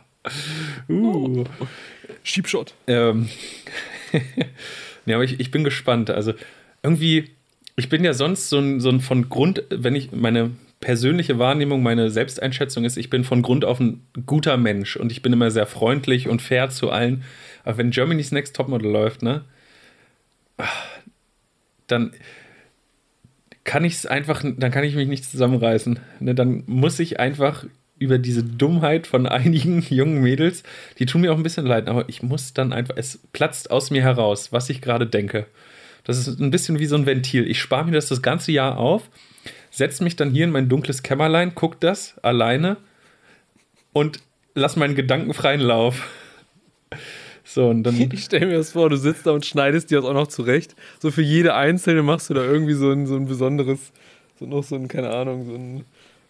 [0.88, 1.44] uh.
[2.22, 2.74] Schiebshot.
[2.86, 3.28] Ähm,
[5.06, 6.10] ja, aber ich, ich bin gespannt.
[6.10, 6.34] Also
[6.82, 7.30] irgendwie,
[7.76, 11.82] ich bin ja sonst so ein, so ein von Grund, wenn ich meine persönliche Wahrnehmung,
[11.82, 15.50] meine Selbsteinschätzung ist, ich bin von Grund auf ein guter Mensch und ich bin immer
[15.50, 17.24] sehr freundlich und fair zu allen.
[17.64, 19.44] Aber wenn Germany's Next Topmodel läuft, ne,
[21.86, 22.12] dann
[23.64, 26.00] kann ich es einfach, dann kann ich mich nicht zusammenreißen.
[26.20, 27.64] Ne, dann muss ich einfach
[27.98, 30.62] über diese Dummheit von einigen jungen Mädels,
[30.98, 33.90] die tun mir auch ein bisschen leid, aber ich muss dann einfach, es platzt aus
[33.90, 35.46] mir heraus, was ich gerade denke.
[36.04, 37.48] Das ist ein bisschen wie so ein Ventil.
[37.48, 39.08] Ich spare mir das das ganze Jahr auf,
[39.70, 42.76] setze mich dann hier in mein dunkles Kämmerlein, guck das alleine
[43.92, 44.20] und
[44.54, 46.08] lass meinen gedankenfreien Lauf.
[47.52, 47.96] So, und dann.
[48.12, 50.74] Ich stelle mir das vor, du sitzt da und schneidest dir das auch noch zurecht.
[51.00, 53.92] So für jede einzelne machst du da irgendwie so ein, so ein besonderes,
[54.38, 55.84] so noch so ein, keine Ahnung, so ein,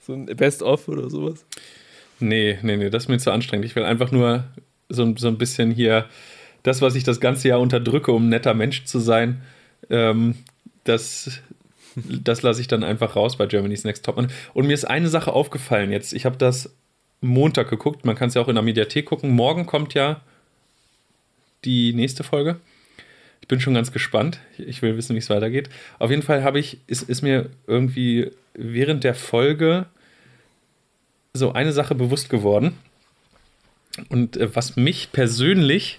[0.07, 1.45] so ein Best-of oder sowas.
[2.19, 3.67] Nee, nee, nee, das ist mir zu anstrengend.
[3.67, 4.45] Ich will einfach nur
[4.89, 6.07] so, so ein bisschen hier
[6.63, 9.43] das, was ich das ganze Jahr unterdrücke, um ein netter Mensch zu sein,
[9.91, 10.37] ähm,
[10.85, 11.41] das,
[11.97, 14.31] das lasse ich dann einfach raus bei Germany's Next Topman.
[14.55, 16.13] Und mir ist eine Sache aufgefallen jetzt.
[16.13, 16.75] Ich habe das
[17.21, 19.31] Montag geguckt, man kann es ja auch in der Mediathek gucken.
[19.31, 20.21] Morgen kommt ja
[21.65, 22.57] die nächste Folge.
[23.41, 24.39] Ich bin schon ganz gespannt.
[24.59, 25.69] Ich will wissen, wie es weitergeht.
[25.99, 29.87] Auf jeden Fall habe ich, ist, ist mir irgendwie während der Folge
[31.35, 32.79] so eine Sache bewusst geworden.
[34.09, 35.99] Und äh, was mich persönlich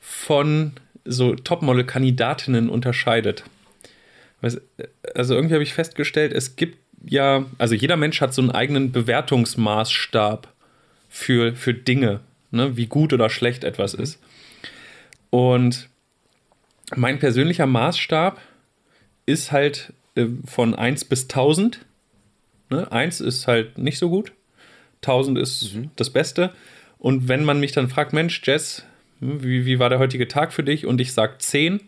[0.00, 0.72] von
[1.04, 3.44] so Topmodel-Kandidatinnen unterscheidet.
[4.42, 4.60] Weiß-
[5.14, 8.92] Also irgendwie habe ich festgestellt, es gibt ja, also jeder Mensch hat so einen eigenen
[8.92, 10.52] Bewertungsmaßstab
[11.08, 12.20] für, für Dinge,
[12.52, 14.20] ne, wie gut oder schlecht etwas ist.
[15.32, 15.88] Und
[16.94, 18.38] mein persönlicher Maßstab
[19.24, 21.86] ist halt äh, von 1 bis 1000.
[22.68, 22.92] Ne?
[22.92, 24.32] 1 ist halt nicht so gut,
[24.96, 26.52] 1000 ist das Beste.
[26.98, 28.84] Und wenn man mich dann fragt, Mensch, Jess,
[29.20, 30.84] hm, wie, wie war der heutige Tag für dich?
[30.84, 31.80] Und ich sage 10,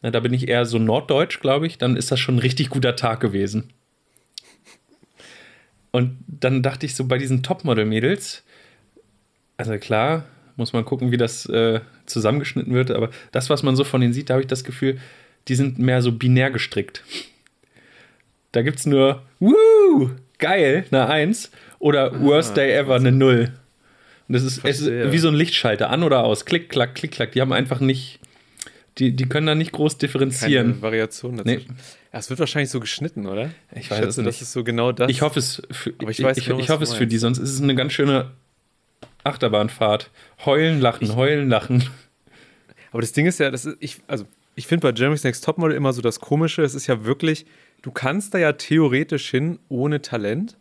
[0.00, 2.70] na, da bin ich eher so norddeutsch, glaube ich, dann ist das schon ein richtig
[2.70, 3.72] guter Tag gewesen.
[5.90, 8.44] Und dann dachte ich so bei diesen Topmodel-Mädels,
[9.56, 10.24] also klar,
[10.56, 11.80] muss man gucken, wie das äh,
[12.12, 14.98] zusammengeschnitten wird, aber das, was man so von denen sieht, da habe ich das Gefühl,
[15.48, 17.02] die sind mehr so binär gestrickt.
[18.52, 23.52] Da gibt es nur, Woo, geil, eine 1 oder Worst Day ever, eine 0.
[24.28, 27.32] Und das ist, ist wie so ein Lichtschalter, an oder aus, klick, klack, klick, klack.
[27.32, 28.20] Die haben einfach nicht,
[28.98, 30.72] die, die können da nicht groß differenzieren.
[30.72, 31.76] Keine Variation dazwischen.
[32.12, 33.50] Ja, es wird wahrscheinlich so geschnitten, oder?
[33.74, 34.28] Ich weiß schätze, es nicht.
[34.28, 35.10] das ist so genau das.
[35.10, 37.38] Ich hoffe es für, ich ich, weiß ich, genau, ich hoffe es für die, sonst
[37.38, 38.30] ist es eine ganz schöne
[39.24, 40.10] Achterbahnfahrt.
[40.44, 41.84] Heulen, lachen, heulen, lachen.
[42.92, 44.24] Aber das Ding ist ja, das ist, ich, also
[44.54, 47.46] ich finde bei Jeremy's Next Topmodel immer so das Komische, es ist ja wirklich,
[47.80, 50.56] du kannst da ja theoretisch hin ohne Talent,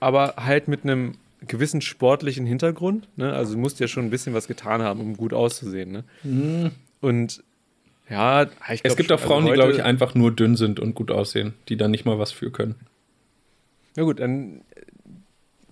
[0.00, 3.08] aber halt mit einem gewissen sportlichen Hintergrund.
[3.16, 3.32] Ne?
[3.32, 5.92] Also du musst ja schon ein bisschen was getan haben, um gut auszusehen.
[5.92, 6.04] Ne?
[7.00, 7.42] Und
[8.08, 8.50] ja, ich Mhm.
[8.68, 11.10] Es glaub gibt auch Frauen, also die, glaube ich, einfach nur dünn sind und gut
[11.10, 12.74] aussehen, die dann nicht mal was für können.
[13.96, 14.62] Na gut, dann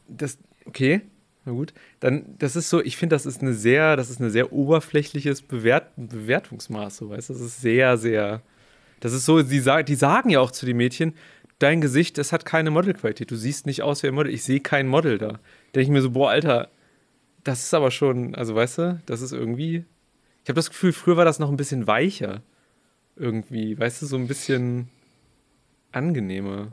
[0.08, 1.02] das okay,
[1.44, 4.30] na gut, dann das ist so, ich finde, das ist eine sehr, das ist eine
[4.30, 7.32] sehr oberflächliches Bewert, Bewertungsmaß, so weißt, du?
[7.34, 8.42] das ist sehr, sehr,
[9.00, 11.14] das ist so, die, die sagen ja auch zu den Mädchen,
[11.58, 14.60] dein Gesicht, das hat keine Modelqualität, du siehst nicht aus wie ein Model, ich sehe
[14.60, 15.40] kein Model da.
[15.74, 16.70] Denke ich mir so, boah, Alter,
[17.44, 19.84] das ist aber schon, also weißt du, das ist irgendwie
[20.44, 22.42] Ich habe das Gefühl, früher war das noch ein bisschen weicher.
[23.16, 24.88] Irgendwie, weißt du, so ein bisschen
[25.92, 26.72] angenehmer.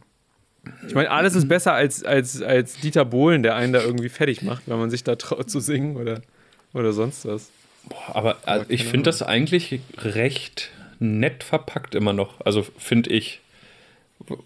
[0.87, 4.41] Ich meine, alles ist besser als, als, als Dieter Bohlen, der einen da irgendwie fertig
[4.41, 6.21] macht, wenn man sich da traut zu singen oder,
[6.73, 7.49] oder sonst was.
[7.87, 12.41] Boah, aber also ich finde das eigentlich recht nett verpackt immer noch.
[12.45, 13.39] Also finde ich.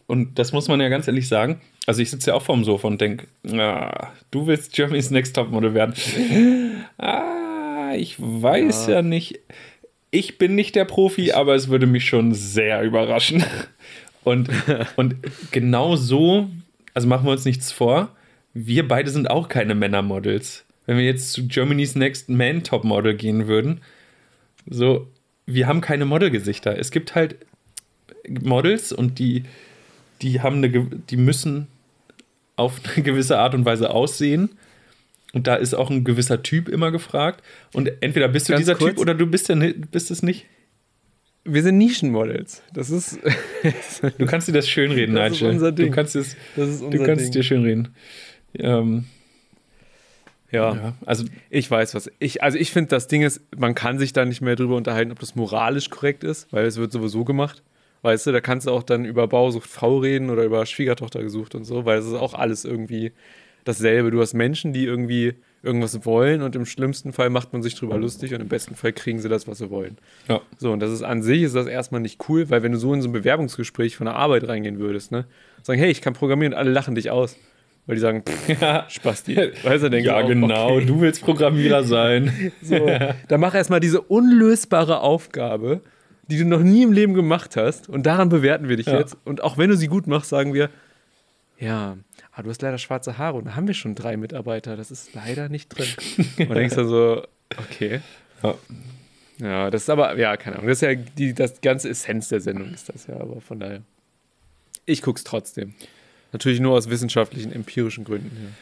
[0.06, 1.60] Und das muss man ja ganz ehrlich sagen.
[1.86, 5.74] Also ich sitze ja auch vorm Sofa und denke, ah, du willst Germany's Next Topmodel
[5.74, 5.96] werden.
[6.98, 8.96] ah, ich weiß ja.
[8.96, 9.40] ja nicht.
[10.12, 13.44] Ich bin nicht der Profi, aber es würde mich schon sehr überraschen.
[14.24, 14.50] Und,
[14.96, 15.16] und
[15.52, 16.50] genau so,
[16.94, 18.16] also machen wir uns nichts vor,
[18.54, 20.66] wir beide sind auch keine Männermodels.
[20.86, 23.82] Wenn wir jetzt zu Germany's Next Man Top Model gehen würden,
[24.70, 25.08] so,
[25.46, 26.78] wir haben keine Modelgesichter.
[26.78, 27.38] Es gibt halt
[28.28, 29.44] Models und die,
[30.22, 31.68] die haben eine, die müssen
[32.56, 34.52] auf eine gewisse Art und Weise aussehen.
[35.34, 37.44] Und da ist auch ein gewisser Typ immer gefragt.
[37.74, 39.56] Und entweder bist du Ganz dieser kurz, Typ oder du bist, ja,
[39.92, 40.46] bist es nicht.
[41.46, 42.64] Wir sind Nischenmodels.
[42.74, 43.20] Das ist.
[44.18, 45.88] du kannst dir das schönreden, Das ist unser Ding.
[45.88, 47.32] Du kannst es, das ist unser du kannst Ding.
[47.32, 47.90] dir schönreden.
[48.58, 49.06] Ähm,
[50.52, 50.76] ja.
[50.76, 50.94] ja.
[51.06, 52.12] also ich weiß was.
[52.20, 55.12] Ich, also ich finde, das Ding ist, man kann sich da nicht mehr drüber unterhalten,
[55.12, 57.64] ob das moralisch korrekt ist, weil es wird sowieso gemacht.
[58.04, 61.56] Weißt du, da kannst du auch dann über Bausucht V reden oder über Schwiegertochter gesucht
[61.56, 63.14] und so, weil es ist auch alles irgendwie
[63.64, 64.12] dasselbe.
[64.12, 67.98] Du hast Menschen, die irgendwie irgendwas wollen und im schlimmsten Fall macht man sich drüber
[67.98, 69.98] lustig und im besten Fall kriegen sie das, was sie wollen.
[70.28, 70.42] Ja.
[70.58, 72.94] So, und das ist an sich ist das erstmal nicht cool, weil wenn du so
[72.94, 75.26] in so ein Bewerbungsgespräch von der Arbeit reingehen würdest, ne,
[75.62, 77.38] sagen, hey, ich kann programmieren und alle lachen dich aus.
[77.86, 78.86] Weil die sagen, pff, ja.
[78.90, 79.36] Spasti.
[79.36, 80.86] Weißt du, denken ja, auch, genau, okay.
[80.86, 82.52] du willst Programmierer sein.
[82.62, 82.90] so,
[83.28, 85.82] dann mach erstmal diese unlösbare Aufgabe,
[86.30, 87.90] die du noch nie im Leben gemacht hast.
[87.90, 89.00] Und daran bewerten wir dich ja.
[89.00, 89.18] jetzt.
[89.26, 90.70] Und auch wenn du sie gut machst, sagen wir,
[91.60, 91.98] ja,
[92.34, 94.76] ah, du hast leider schwarze Haare und da haben wir schon drei Mitarbeiter.
[94.76, 95.88] Das ist leider nicht drin.
[96.38, 98.02] Und dann denkst du so, okay.
[98.42, 98.56] Ja.
[99.40, 99.72] ja.
[99.72, 100.68] das ist aber, ja, keine Ahnung.
[100.68, 103.82] Das ist ja die das ganze Essenz der Sendung, ist das ja, aber von daher.
[104.86, 105.74] Ich guck's trotzdem.
[106.32, 108.56] Natürlich nur aus wissenschaftlichen, empirischen Gründen.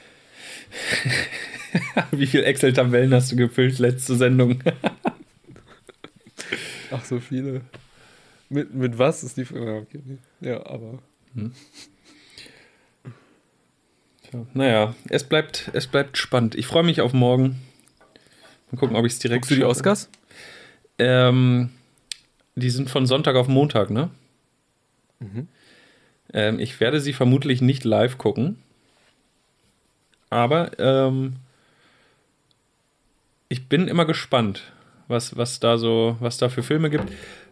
[1.95, 2.07] Ja.
[2.11, 4.61] Wie viele Excel-Tabellen hast du gefüllt letzte Sendung?
[6.91, 7.61] Ach, so viele.
[8.49, 9.87] Mit, mit was ist die Frage?
[10.41, 10.99] Ja, aber.
[11.33, 11.53] Hm.
[14.31, 16.55] Tja, naja, es bleibt, es bleibt spannend.
[16.55, 17.61] Ich freue mich auf morgen.
[18.71, 19.43] Mal gucken, ob ich es direkt.
[19.43, 20.09] Guckst du die Oscars?
[20.97, 21.69] Ähm,
[22.55, 24.09] die sind von Sonntag auf Montag, ne?
[25.19, 25.47] Mhm.
[26.33, 28.57] Ähm, ich werde sie vermutlich nicht live gucken.
[30.29, 31.35] Aber ähm,
[33.49, 34.71] ich bin immer gespannt,
[35.09, 37.11] was, was, da so, was da für Filme gibt.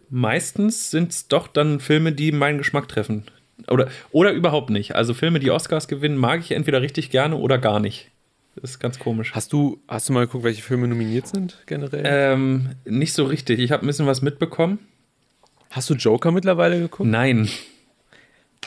[0.10, 3.26] Meistens sind es doch dann Filme, die meinen Geschmack treffen.
[3.68, 4.96] Oder, oder überhaupt nicht.
[4.96, 8.10] Also Filme, die Oscars gewinnen, mag ich entweder richtig gerne oder gar nicht.
[8.56, 9.34] Das ist ganz komisch.
[9.34, 12.04] Hast du, hast du mal geguckt, welche Filme nominiert sind generell?
[12.06, 13.60] Ähm, nicht so richtig.
[13.60, 14.80] Ich habe ein bisschen was mitbekommen.
[15.70, 17.10] Hast du Joker mittlerweile geguckt?
[17.10, 17.48] Nein.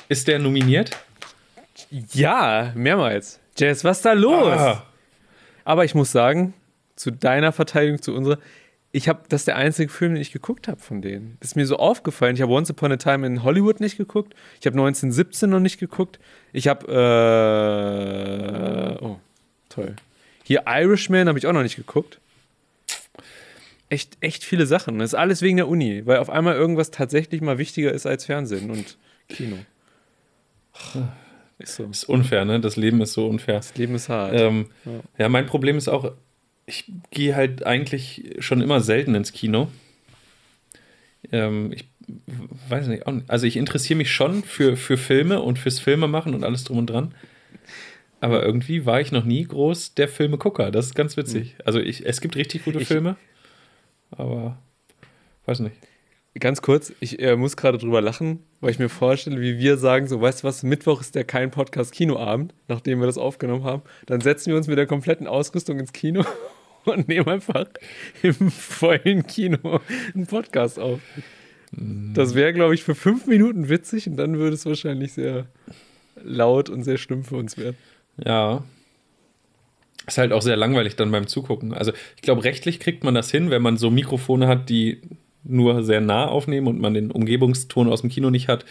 [0.08, 0.90] Ist der nominiert?
[1.90, 3.40] Ja, mehrmals.
[3.58, 4.58] Jess, was ist da los?
[4.58, 4.86] Ah.
[5.64, 6.54] Aber ich muss sagen,
[6.96, 8.38] zu deiner Verteidigung, zu unserer,
[8.94, 11.38] ich habe, das ist der einzige Film, den ich geguckt habe von denen.
[11.40, 12.36] Das ist mir so aufgefallen.
[12.36, 14.34] Ich habe Once Upon a Time in Hollywood nicht geguckt.
[14.60, 16.20] Ich habe 1917 noch nicht geguckt.
[16.52, 16.86] Ich habe,
[19.00, 19.18] äh, oh,
[19.70, 19.96] toll.
[20.44, 22.20] Hier Irishman habe ich auch noch nicht geguckt.
[23.88, 24.98] Echt, echt viele Sachen.
[24.98, 28.26] Das ist alles wegen der Uni, weil auf einmal irgendwas tatsächlich mal wichtiger ist als
[28.26, 29.56] Fernsehen und Kino.
[31.58, 31.84] Ist, so.
[31.84, 32.60] ist unfair, ne?
[32.60, 33.56] Das Leben ist so unfair.
[33.56, 34.34] Das Leben ist hart.
[34.34, 35.00] Ähm, ja.
[35.18, 36.12] ja, mein Problem ist auch,
[36.66, 39.68] ich gehe halt eigentlich schon immer selten ins Kino.
[41.30, 41.88] Ähm, ich
[42.68, 46.64] weiß nicht, also ich interessiere mich schon für, für Filme und fürs Filmemachen und alles
[46.64, 47.14] drum und dran.
[48.20, 50.70] Aber irgendwie war ich noch nie groß der Filmegucker.
[50.70, 51.54] Das ist ganz witzig.
[51.54, 51.62] Mhm.
[51.64, 53.16] Also ich, es gibt richtig gute ich, Filme,
[54.10, 54.58] aber
[55.46, 55.76] weiß nicht.
[56.38, 60.06] Ganz kurz, ich äh, muss gerade drüber lachen, weil ich mir vorstelle, wie wir sagen,
[60.06, 63.82] so, weißt du was, Mittwoch ist der kein Podcast-Kinoabend, nachdem wir das aufgenommen haben.
[64.06, 66.24] Dann setzen wir uns mit der kompletten Ausrüstung ins Kino
[66.84, 67.66] und nehmen einfach
[68.22, 69.80] im vollen Kino
[70.14, 71.00] einen Podcast auf.
[71.72, 75.46] Das wäre, glaube ich, für fünf Minuten witzig und dann würde es wahrscheinlich sehr
[76.22, 77.76] laut und sehr schlimm für uns werden.
[78.22, 78.62] Ja.
[80.06, 81.72] Ist halt auch sehr langweilig dann beim Zugucken.
[81.72, 85.00] Also ich glaube, rechtlich kriegt man das hin, wenn man so Mikrofone hat, die
[85.44, 88.64] nur sehr nah aufnehmen und man den Umgebungston aus dem Kino nicht hat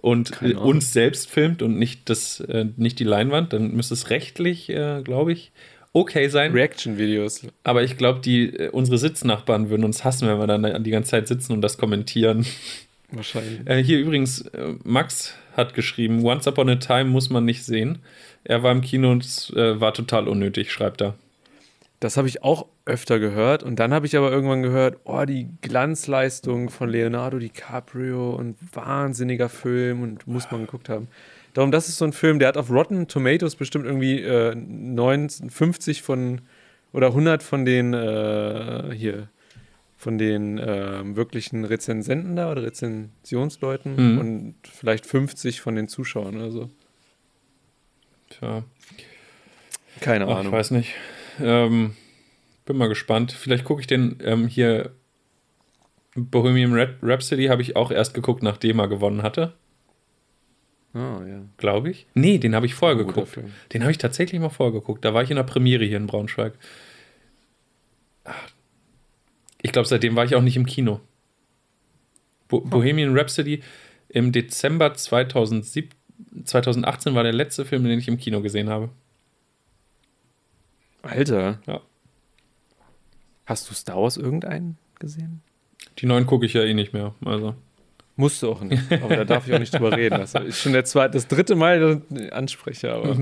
[0.00, 4.70] und uns selbst filmt und nicht, das, äh, nicht die Leinwand, dann müsste es rechtlich,
[4.70, 5.52] äh, glaube ich,
[5.92, 6.52] okay sein.
[6.52, 7.46] Reaction-Videos.
[7.64, 11.10] Aber ich glaube, die äh, unsere Sitznachbarn würden uns hassen, wenn wir dann die ganze
[11.10, 12.46] Zeit sitzen und das kommentieren.
[13.10, 13.66] Wahrscheinlich.
[13.66, 17.98] Äh, hier übrigens, äh, Max hat geschrieben, Once Upon a Time muss man nicht sehen.
[18.44, 21.14] Er war im Kino und es äh, war total unnötig, schreibt er.
[22.00, 23.62] Das habe ich auch öfter gehört.
[23.62, 29.48] Und dann habe ich aber irgendwann gehört, oh, die Glanzleistung von Leonardo DiCaprio und wahnsinniger
[29.48, 31.08] Film und muss man geguckt haben.
[31.54, 36.02] Darum, das ist so ein Film, der hat auf Rotten Tomatoes bestimmt irgendwie äh, 59
[36.02, 36.40] von
[36.92, 39.28] oder 100 von den äh, hier
[39.96, 44.18] von den äh, wirklichen Rezensenten da oder Rezensionsleuten Mhm.
[44.18, 46.70] und vielleicht 50 von den Zuschauern oder so.
[48.30, 48.62] Tja,
[50.00, 50.52] Keine ach, ich Ahnung.
[50.52, 50.94] weiß nicht.
[51.40, 51.96] Ähm,
[52.66, 53.32] bin mal gespannt.
[53.32, 54.92] Vielleicht gucke ich den ähm, hier.
[56.14, 59.54] Bohemian Rhap- Rhapsody habe ich auch erst geguckt, nachdem er gewonnen hatte,
[60.94, 61.42] Ah, ja.
[61.58, 62.06] glaube ich.
[62.14, 63.28] Nee, den habe ich vorher Guter geguckt.
[63.28, 63.52] Film.
[63.72, 65.04] Den habe ich tatsächlich mal vorher geguckt.
[65.04, 66.54] Da war ich in der Premiere hier in Braunschweig.
[68.24, 68.50] Ach,
[69.62, 71.00] Ich glaube, seitdem war ich auch nicht im Kino.
[72.48, 73.62] Bo Bohemian Rhapsody
[74.08, 75.90] im Dezember 2007,
[76.44, 78.88] 2018 war der letzte Film, den ich im Kino gesehen habe.
[81.02, 81.60] Alter.
[81.66, 81.80] Ja.
[83.46, 85.42] Hast du Star Wars irgendeinen gesehen?
[85.98, 87.14] Die neuen gucke ich ja eh nicht mehr.
[87.24, 87.54] Also.
[88.20, 88.82] Musst du auch nicht.
[88.92, 90.18] Aber da darf ich auch nicht drüber reden.
[90.18, 93.16] Das ist schon der zweite, das dritte Mal, dass ich den anspreche, aber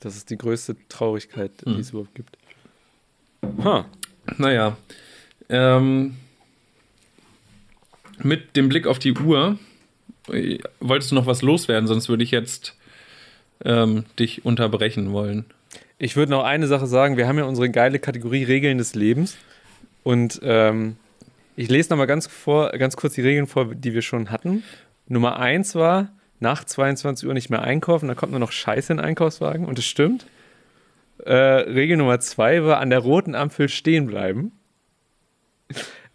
[0.00, 1.76] das ist die größte Traurigkeit, die Mhm.
[1.80, 2.36] es überhaupt gibt.
[3.62, 3.84] Ha.
[4.38, 4.76] Naja.
[5.50, 6.16] Ähm,
[8.22, 9.58] mit dem Blick auf die Uhr,
[10.32, 12.76] äh, wolltest du noch was loswerden, sonst würde ich jetzt
[13.64, 15.44] ähm, dich unterbrechen wollen.
[15.98, 17.18] Ich würde noch eine Sache sagen.
[17.18, 19.36] Wir haben ja unsere geile Kategorie Regeln des Lebens.
[20.02, 20.96] Und ähm,
[21.60, 24.64] ich lese noch mal ganz, vor, ganz kurz die Regeln vor, die wir schon hatten.
[25.08, 28.96] Nummer eins war, nach 22 Uhr nicht mehr einkaufen, da kommt nur noch Scheiße in
[28.96, 29.66] den Einkaufswagen.
[29.66, 30.26] Und das stimmt.
[31.18, 34.52] Äh, Regel Nummer zwei war, an der roten Ampel stehen bleiben.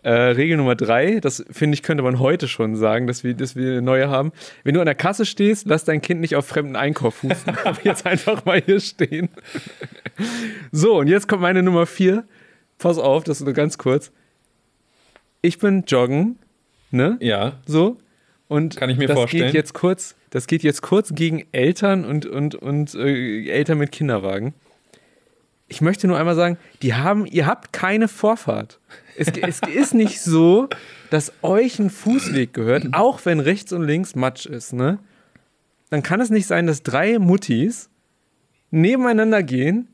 [0.01, 3.55] Äh, Regel Nummer drei, das finde ich, könnte man heute schon sagen, dass wir, dass
[3.55, 4.31] wir eine neue haben.
[4.63, 7.55] Wenn du an der Kasse stehst, lass dein Kind nicht auf fremden Einkauf fußen.
[7.65, 9.29] Aber jetzt einfach mal hier stehen.
[10.71, 12.23] So, und jetzt kommt meine Nummer vier.
[12.79, 14.11] Pass auf, das ist nur ganz kurz.
[15.45, 16.39] Ich bin joggen,
[16.91, 17.17] ne?
[17.21, 17.97] Ja, So.
[18.47, 19.45] Und Kann ich mir das vorstellen.
[19.45, 23.91] Geht jetzt kurz, das geht jetzt kurz gegen Eltern und, und, und äh, Eltern mit
[23.91, 24.53] Kinderwagen.
[25.67, 28.79] Ich möchte nur einmal sagen, die haben, ihr habt keine Vorfahrt.
[29.17, 30.69] Es, es ist nicht so,
[31.09, 34.99] dass euch ein Fußweg gehört, auch wenn rechts und links Matsch ist, ne?
[35.89, 37.89] Dann kann es nicht sein, dass drei Muttis
[38.69, 39.87] nebeneinander gehen,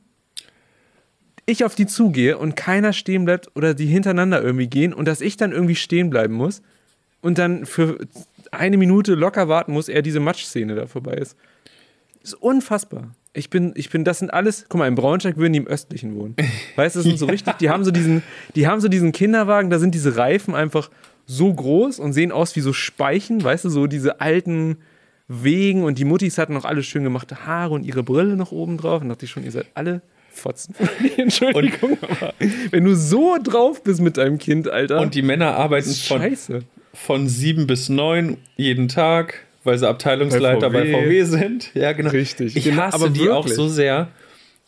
[1.46, 5.22] ich auf die zugehe und keiner stehen bleibt oder die hintereinander irgendwie gehen und dass
[5.22, 6.62] ich dann irgendwie stehen bleiben muss
[7.22, 7.98] und dann für
[8.52, 11.36] eine Minute locker warten muss, ehe diese Matschszene da vorbei ist.
[12.22, 13.14] Das ist unfassbar.
[13.34, 16.16] Ich bin, ich bin, das sind alles, guck mal, in Braunschweig würden die im Östlichen
[16.16, 16.36] wohnen.
[16.76, 18.24] Weißt du, das sind so richtig, die haben so diesen,
[18.56, 20.90] die haben so diesen Kinderwagen, da sind diese Reifen einfach
[21.26, 24.78] so groß und sehen aus wie so Speichen, weißt du, so diese alten
[25.28, 28.78] Wegen und die Muttis hatten noch alle schön gemachte Haare und ihre Brille noch oben
[28.78, 30.02] drauf und dachte ich schon, ihr seid alle
[30.34, 30.74] Fotzen.
[31.18, 32.34] Entschuldigung, aber
[32.72, 35.00] wenn du so drauf bist mit deinem Kind, Alter.
[35.02, 36.60] und die Männer arbeiten von, scheiße.
[36.94, 41.24] von sieben bis neun jeden Tag, weil sie Abteilungsleiter bei Bei VW, VW.
[41.24, 41.72] sind.
[41.76, 42.10] Ja, genau.
[42.12, 42.56] Richtig.
[42.56, 44.08] Ich Genau, hasse aber die auch so sehr.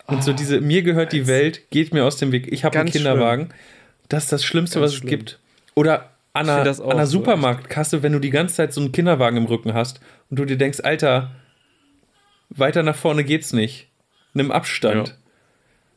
[0.06, 2.52] Und so diese, mir gehört die Welt, geht mir aus dem Weg.
[2.52, 3.48] Ich habe einen Kinderwagen.
[4.08, 5.08] Das ist das Schlimmste, Ganz was es schlimm.
[5.10, 5.38] gibt.
[5.74, 9.46] Oder an einer, an einer Supermarktkasse, wenn du die ganze Zeit so einen Kinderwagen im
[9.46, 10.00] Rücken hast
[10.30, 11.30] und du dir denkst, Alter,
[12.50, 13.88] weiter nach vorne geht's nicht.
[14.34, 15.08] Nimm Abstand.
[15.08, 15.14] Ja.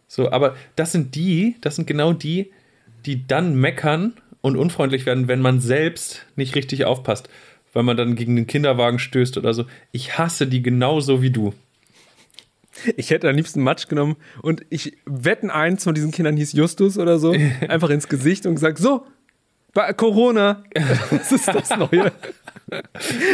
[0.08, 2.52] So, aber das sind die, das sind genau die,
[3.06, 7.30] die dann meckern und unfreundlich werden, wenn man selbst nicht richtig aufpasst,
[7.74, 9.66] weil man dann gegen den Kinderwagen stößt oder so.
[9.92, 11.54] Ich hasse die genauso wie du.
[12.96, 16.98] Ich hätte am liebsten Matsch genommen und ich wetten, eins von diesen Kindern hieß Justus
[16.98, 17.36] oder so,
[17.68, 19.06] einfach ins Gesicht und gesagt, so,
[19.96, 20.64] Corona,
[21.12, 22.12] das ist das neue.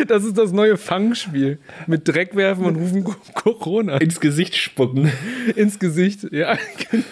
[0.07, 1.59] Das ist das neue Fangspiel.
[1.87, 3.15] Mit Dreck werfen und rufen Co-
[3.55, 5.11] Corona Ins Gesicht spucken.
[5.55, 6.27] ins Gesicht.
[6.31, 6.57] Ja,
[6.89, 7.03] genau.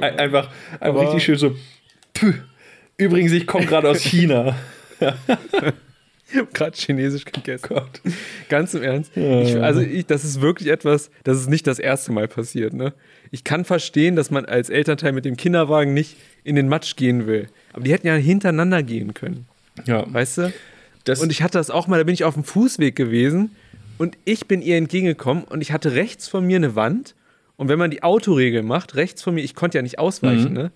[0.00, 0.50] Einfach,
[0.80, 1.54] einfach richtig schön so.
[2.16, 2.34] "Pff,
[2.96, 4.56] Übrigens, ich komme gerade aus China.
[6.30, 7.66] Ich habe gerade Chinesisch gegessen.
[7.68, 8.00] Gott.
[8.48, 9.16] Ganz im Ernst.
[9.16, 12.74] Ich, also ich, das ist wirklich etwas, das ist nicht das erste Mal passiert.
[12.74, 12.92] Ne?
[13.30, 17.26] Ich kann verstehen, dass man als Elternteil mit dem Kinderwagen nicht in den Matsch gehen
[17.26, 17.48] will.
[17.72, 19.46] Aber die hätten ja hintereinander gehen können.
[19.86, 20.52] Ja, Weißt du?
[21.04, 23.54] das, Und ich hatte das auch mal, da bin ich auf dem Fußweg gewesen
[23.96, 27.14] und ich bin ihr entgegengekommen und ich hatte rechts von mir eine Wand.
[27.56, 30.52] Und wenn man die Autoregel macht, rechts von mir, ich konnte ja nicht ausweichen, Mhm.
[30.54, 30.70] ne?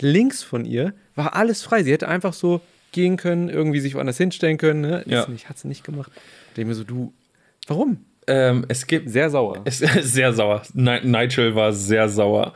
[0.00, 1.82] Links von ihr war alles frei.
[1.84, 2.60] Sie hätte einfach so
[2.92, 4.80] gehen können, irgendwie sich woanders hinstellen können.
[4.82, 5.02] Ne?
[5.06, 5.22] Ja.
[5.22, 6.12] Ist nicht, hat sie nicht gemacht.
[6.50, 7.12] Ich denke mir so, du,
[7.66, 7.98] warum?
[8.28, 9.10] ähm, es gibt.
[9.10, 9.62] Sehr sauer.
[9.64, 10.62] Es ist sehr sauer.
[10.74, 12.52] Ni- Nigel war sehr sauer.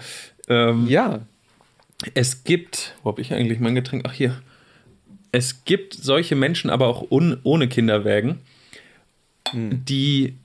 [0.49, 1.21] Ähm, Ja,
[2.15, 4.05] Es gibt, wo habe ich eigentlich mein Getränk?
[4.07, 4.41] Ach hier.
[5.33, 8.39] Es gibt solche Menschen, aber auch un, ohne Kinderwägen,
[9.53, 10.37] die,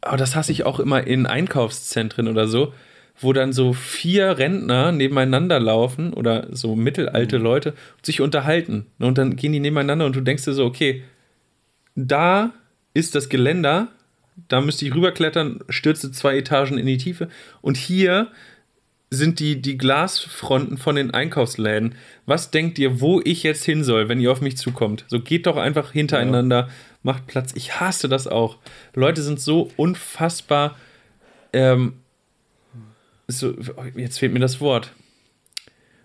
[0.00, 2.72] aber das hasse ich auch immer in Einkaufszentren oder so,
[3.20, 8.86] wo dann so vier Rentner nebeneinander laufen oder so mittelalte Leute und sich unterhalten.
[8.98, 11.02] Und dann gehen die nebeneinander und du denkst dir so, okay,
[11.94, 12.52] da
[12.94, 13.88] ist das Geländer,
[14.48, 17.28] da müsste ich rüberklettern, stürze zwei Etagen in die Tiefe.
[17.60, 18.28] Und hier
[19.10, 21.94] sind die, die Glasfronten von den Einkaufsläden.
[22.26, 25.04] Was denkt ihr, wo ich jetzt hin soll, wenn ihr auf mich zukommt?
[25.08, 26.68] So geht doch einfach hintereinander,
[27.02, 27.52] macht Platz.
[27.56, 28.58] Ich hasse das auch.
[28.94, 30.76] Leute sind so unfassbar.
[31.52, 31.94] Ähm,
[33.28, 33.54] so,
[33.94, 34.92] jetzt fehlt mir das Wort.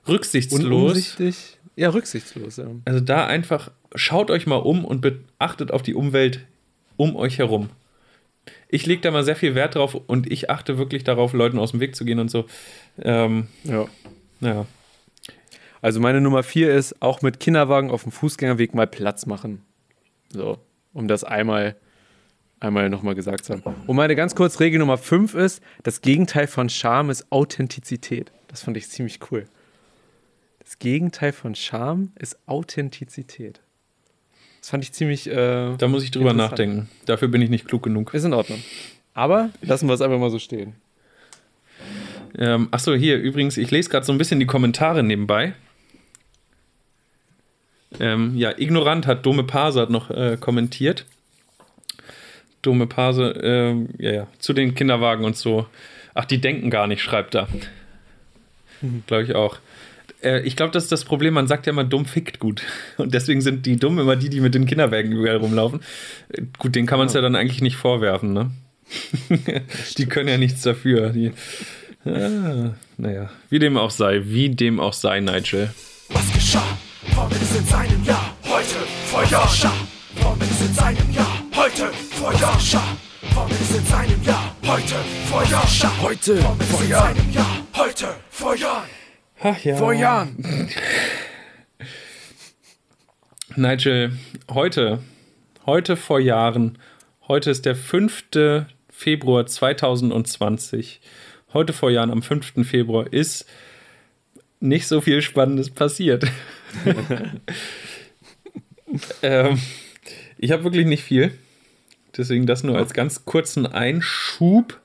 [0.07, 0.63] Rücksichtslos.
[0.63, 1.57] Unumsichtig.
[1.75, 2.57] Ja, rücksichtslos.
[2.57, 2.67] Ja.
[2.85, 6.45] Also da einfach schaut euch mal um und beachtet auf die Umwelt
[6.97, 7.69] um euch herum.
[8.67, 11.71] Ich lege da mal sehr viel Wert drauf und ich achte wirklich darauf, Leuten aus
[11.71, 12.45] dem Weg zu gehen und so.
[13.01, 13.85] Ähm, ja.
[14.41, 14.65] ja.
[15.81, 19.61] Also meine Nummer vier ist, auch mit Kinderwagen auf dem Fußgängerweg mal Platz machen.
[20.29, 20.57] So,
[20.93, 21.75] um das einmal,
[22.63, 23.63] einmal nochmal gesagt zu haben.
[23.85, 28.31] Und meine ganz kurz Regel Nummer fünf ist, das Gegenteil von Charme ist Authentizität.
[28.47, 29.45] Das fand ich ziemlich cool.
[30.59, 33.59] Das Gegenteil von Charme ist Authentizität.
[34.61, 35.27] Das fand ich ziemlich.
[35.27, 36.89] Äh, da muss ich drüber nachdenken.
[37.05, 38.13] Dafür bin ich nicht klug genug.
[38.13, 38.63] Ist in Ordnung.
[39.13, 40.75] Aber lassen wir es einfach mal so stehen.
[42.37, 45.53] Ähm, achso, hier übrigens, ich lese gerade so ein bisschen die Kommentare nebenbei.
[47.99, 51.05] Ähm, ja, Ignorant hat Dome Pase hat noch äh, kommentiert.
[52.63, 55.67] Dome Pase, äh, ja, ja, zu den Kinderwagen und so.
[56.15, 57.47] Ach, die denken gar nicht, schreibt er.
[58.81, 59.03] Mhm.
[59.05, 59.59] Glaube ich auch.
[60.23, 62.63] Äh, ich glaube, das ist das Problem, man sagt ja immer, dumm fickt gut.
[62.97, 65.81] Und deswegen sind die dumm immer die, die mit den Kinderwagen überall rumlaufen.
[66.29, 67.19] Äh, gut, denen kann man es ja.
[67.19, 68.51] ja dann eigentlich nicht vorwerfen, ne?
[69.97, 71.09] die können ja nichts dafür.
[71.09, 71.31] Die,
[72.05, 75.73] ah, naja, wie dem auch sei, wie dem auch sei, Nigel.
[76.09, 76.77] Was geschah?
[77.15, 78.75] Warum ist in seinem Jahr heute
[79.07, 79.71] vor Jahren?
[80.21, 81.91] Warum ist in seinem Jahr heute
[82.23, 82.97] vor Jahren?
[83.33, 84.95] Warum ist in seinem Jahr heute
[85.29, 86.01] vor Jahren?
[86.01, 87.17] Heute vor Jahren.
[87.75, 88.87] Heute vor Jahren.
[89.41, 89.75] Ach ja.
[89.75, 90.37] Vor Jahren.
[93.57, 94.17] Nigel,
[94.49, 94.99] heute,
[95.65, 96.77] heute vor Jahren,
[97.27, 98.23] heute ist der 5.
[98.89, 101.01] Februar 2020.
[101.51, 102.65] Heute vor Jahren, am 5.
[102.65, 103.45] Februar, ist
[104.61, 106.23] nicht so viel Spannendes passiert.
[109.21, 109.59] ähm,
[110.37, 111.37] ich habe wirklich nicht viel.
[112.17, 114.79] Deswegen das nur als ganz kurzen Einschub.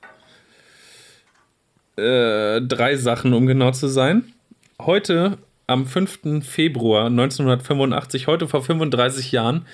[1.96, 4.32] Äh, drei Sachen, um genau zu sein
[4.80, 6.44] heute am 5.
[6.44, 9.66] Februar 1985, heute vor 35 Jahren,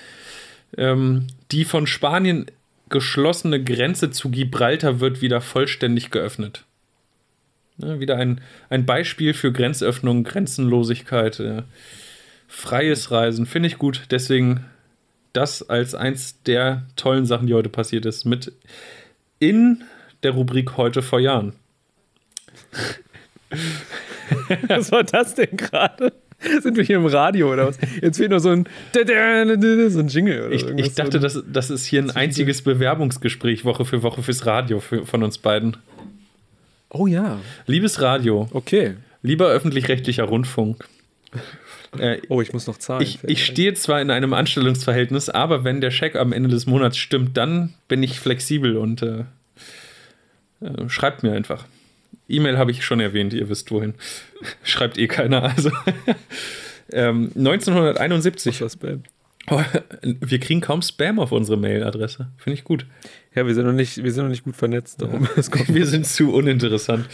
[0.76, 2.46] ähm, die von Spanien
[2.88, 6.64] geschlossene Grenze zu Gibraltar wird wieder vollständig geöffnet.
[7.78, 8.40] Ja, wieder ein,
[8.70, 11.62] ein Beispiel für Grenzöffnung, Grenzenlosigkeit, äh,
[12.46, 13.46] freies Reisen.
[13.46, 14.02] Finde ich gut.
[14.10, 14.64] Deswegen
[15.34, 18.52] das als eins der tollen Sachen, die heute passiert ist, mit
[19.38, 19.84] in
[20.22, 21.52] der Rubrik heute vor Jahren.
[24.68, 26.12] was war das denn gerade?
[26.62, 27.78] Sind wir hier im Radio oder was?
[28.00, 29.00] Jetzt fehlt noch so ein, so
[30.00, 30.46] ein Jingle.
[30.46, 34.46] Oder ich, ich dachte, das, das ist hier ein einziges Bewerbungsgespräch Woche für Woche fürs
[34.46, 35.76] Radio für, von uns beiden.
[36.90, 37.40] Oh ja.
[37.66, 38.48] Liebes Radio.
[38.52, 38.94] Okay.
[39.22, 40.86] Lieber öffentlich-rechtlicher Rundfunk.
[42.00, 43.02] Äh, oh, ich muss noch zahlen.
[43.02, 46.96] Ich, ich stehe zwar in einem Anstellungsverhältnis, aber wenn der Scheck am Ende des Monats
[46.96, 49.24] stimmt, dann bin ich flexibel und äh,
[50.60, 51.66] äh, schreibt mir einfach.
[52.28, 53.94] E-Mail habe ich schon erwähnt, ihr wisst wohin.
[54.62, 55.42] Schreibt eh keiner.
[55.42, 55.70] Also
[56.92, 58.60] ähm, 1971.
[58.62, 59.02] Was Spam?
[59.50, 59.60] Oh,
[60.02, 62.30] wir kriegen kaum Spam auf unsere Mailadresse.
[62.38, 62.86] Finde ich gut.
[63.34, 65.02] Ja, wir sind noch nicht, wir sind noch nicht gut vernetzt.
[65.02, 65.28] Darum.
[65.36, 65.42] Ja.
[65.68, 67.06] wir sind zu uninteressant.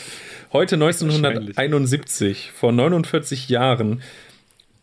[0.53, 4.03] Heute 1971, vor 49 Jahren,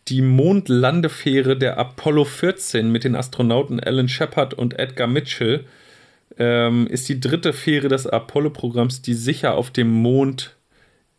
[0.08, 5.66] die Mondlandefähre der Apollo 14 mit den Astronauten Alan Shepard und Edgar Mitchell
[6.38, 10.56] ähm, ist die dritte Fähre des Apollo-Programms, die sicher auf dem Mond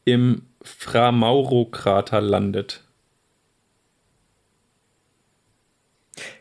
[0.04, 2.82] im Fra Mauro-Krater landet.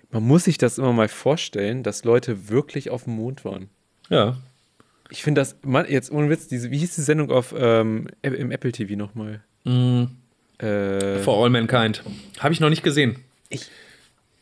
[0.10, 3.70] Man muss sich das immer mal vorstellen, dass Leute wirklich auf dem Mond waren.
[4.10, 4.38] Ja.
[5.10, 8.52] Ich finde das, man, jetzt ohne Witz, diese, wie hieß die Sendung auf ähm, im
[8.52, 9.44] Apple TV nochmal?
[9.64, 10.06] Mm.
[10.60, 12.04] Äh, For All Mankind.
[12.40, 13.18] Habe ich noch nicht gesehen.
[13.50, 13.70] Ich,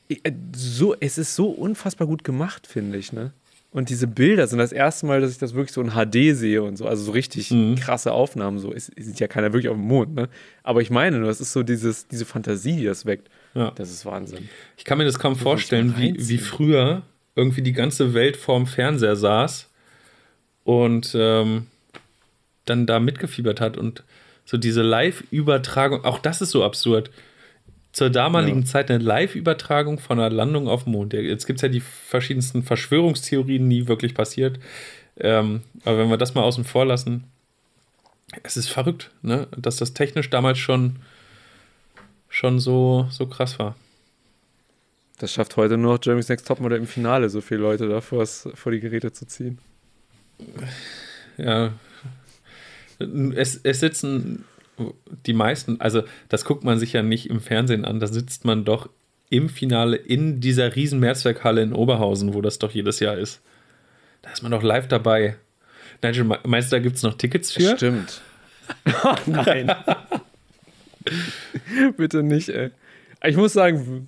[0.07, 3.31] ich, äh, so, es ist so unfassbar gut gemacht, finde ich, ne?
[3.71, 6.63] Und diese Bilder sind das erste Mal, dass ich das wirklich so in HD sehe
[6.63, 6.87] und so.
[6.87, 7.75] Also so richtig mhm.
[7.75, 8.57] krasse Aufnahmen.
[8.57, 10.29] So es sieht ja keiner wirklich auf dem Mond, ne?
[10.63, 13.29] Aber ich meine, das ist so dieses, diese Fantasie, die das weckt.
[13.53, 13.71] Ja.
[13.71, 14.47] Das ist Wahnsinn.
[14.77, 17.01] Ich kann mir das kaum das vorstellen, wie, wie früher
[17.35, 19.67] irgendwie die ganze Welt vorm Fernseher saß
[20.63, 21.67] und ähm,
[22.63, 24.03] dann da mitgefiebert hat und
[24.45, 27.11] so diese Live-Übertragung, auch das ist so absurd
[27.91, 28.65] zur damaligen ja.
[28.65, 31.13] Zeit eine Live-Übertragung von einer Landung auf dem Mond.
[31.13, 34.59] Jetzt gibt es ja die verschiedensten Verschwörungstheorien, nie wirklich passiert.
[35.17, 37.23] Ähm, aber wenn wir das mal außen vor lassen,
[38.43, 39.47] Es ist verrückt, ne?
[39.55, 40.97] dass das technisch damals schon,
[42.27, 43.75] schon so, so krass war.
[45.19, 48.25] Das schafft heute nur noch Jeremy's Next Topmodel im Finale, so viele Leute da vor
[48.71, 49.59] die Geräte zu ziehen.
[51.37, 51.71] Ja.
[52.99, 54.45] Es, es sitzen
[55.25, 58.65] die meisten, also das guckt man sich ja nicht im Fernsehen an, da sitzt man
[58.65, 58.89] doch
[59.29, 63.41] im Finale in dieser riesen Mehrzweckhalle in Oberhausen, wo das doch jedes Jahr ist.
[64.21, 65.37] Da ist man doch live dabei.
[66.03, 67.75] Nigel, meinst du, da gibt es noch Tickets für?
[67.75, 68.21] Stimmt.
[69.03, 69.71] oh, nein.
[71.97, 72.71] Bitte nicht, ey.
[73.23, 74.07] Ich muss sagen,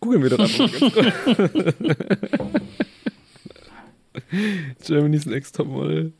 [0.00, 2.52] googeln wir doch einfach mal
[4.84, 6.12] Germany's Next Topmodel.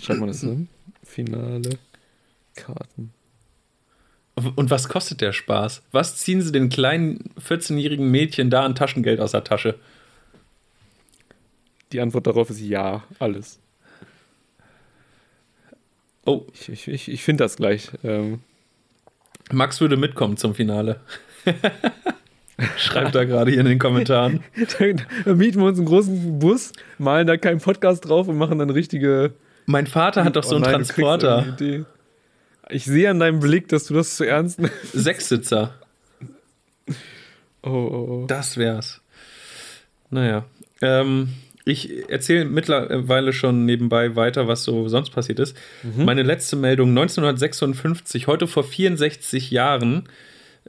[0.00, 0.68] Schaut mal das an.
[1.02, 1.78] Finale.
[2.54, 3.12] Karten.
[4.34, 5.82] Und was kostet der Spaß?
[5.92, 9.78] Was ziehen sie den kleinen 14-jährigen Mädchen da an Taschengeld aus der Tasche?
[11.92, 13.58] Die Antwort darauf ist ja, alles.
[16.24, 16.46] Oh.
[16.54, 17.90] Ich, ich, ich, ich finde das gleich.
[18.04, 18.40] Ähm.
[19.52, 21.00] Max würde mitkommen zum Finale.
[22.76, 24.44] Schreibt da gerade hier in den Kommentaren.
[25.24, 28.70] da mieten wir uns einen großen Bus, malen da keinen Podcast drauf und machen dann
[28.70, 29.32] richtige.
[29.66, 31.56] Mein Vater hat doch so einen oh Transporter.
[32.70, 34.92] Ich sehe an deinem Blick, dass du das zu ernst nimmst.
[34.92, 35.74] Sechssitzer.
[37.62, 38.24] Oh, oh, oh.
[38.26, 39.00] Das wär's.
[40.10, 40.44] Naja.
[40.80, 41.30] Ähm,
[41.64, 45.56] ich erzähle mittlerweile schon nebenbei weiter, was so sonst passiert ist.
[45.82, 46.04] Mhm.
[46.04, 50.08] Meine letzte Meldung 1956, heute vor 64 Jahren.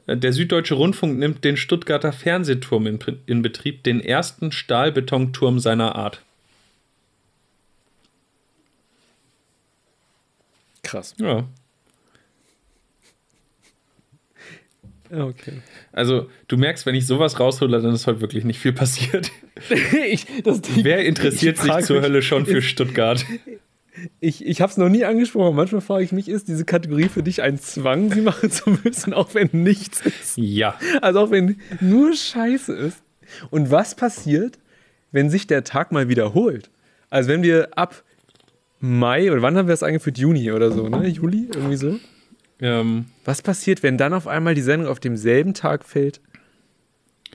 [0.06, 5.96] Äh, der Süddeutsche Rundfunk nimmt den Stuttgarter Fernsehturm in, in Betrieb, den ersten Stahlbetonturm seiner
[5.96, 6.22] Art.
[10.92, 11.14] Krass.
[11.18, 11.46] Ja,
[15.10, 15.60] Okay.
[15.92, 19.30] Also, du merkst, wenn ich sowas raushole, dann ist heute wirklich nicht viel passiert.
[20.06, 23.22] ich, das, Wer interessiert sich zur mich, Hölle schon für ist, Stuttgart?
[24.20, 25.54] Ich, ich habe es noch nie angesprochen.
[25.54, 29.12] Manchmal frage ich mich, ist diese Kategorie für dich ein Zwang, sie machen zu müssen,
[29.12, 30.38] auch wenn nichts ist?
[30.38, 30.78] Ja.
[31.02, 33.02] Also auch wenn nur Scheiße ist.
[33.50, 34.58] Und was passiert,
[35.10, 36.70] wenn sich der Tag mal wiederholt?
[37.10, 38.02] Also wenn wir ab
[38.84, 40.18] Mai, oder wann haben wir das eingeführt?
[40.18, 41.06] Juni oder so, ne?
[41.06, 41.48] Juli?
[41.54, 42.00] Irgendwie so?
[42.60, 46.20] Ähm, Was passiert, wenn dann auf einmal die Sendung auf demselben Tag fällt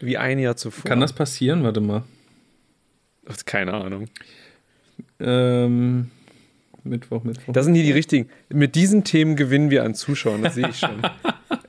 [0.02, 0.84] wie ein Jahr zuvor?
[0.84, 1.64] Kann das passieren?
[1.64, 2.04] Warte mal.
[3.30, 4.10] Ach, keine Ahnung.
[5.22, 6.12] Ähm,
[6.84, 7.54] Mittwoch, Mittwoch.
[7.54, 8.30] Das sind hier die richtigen.
[8.50, 11.02] Mit diesen Themen gewinnen wir an Zuschauern, das sehe ich schon.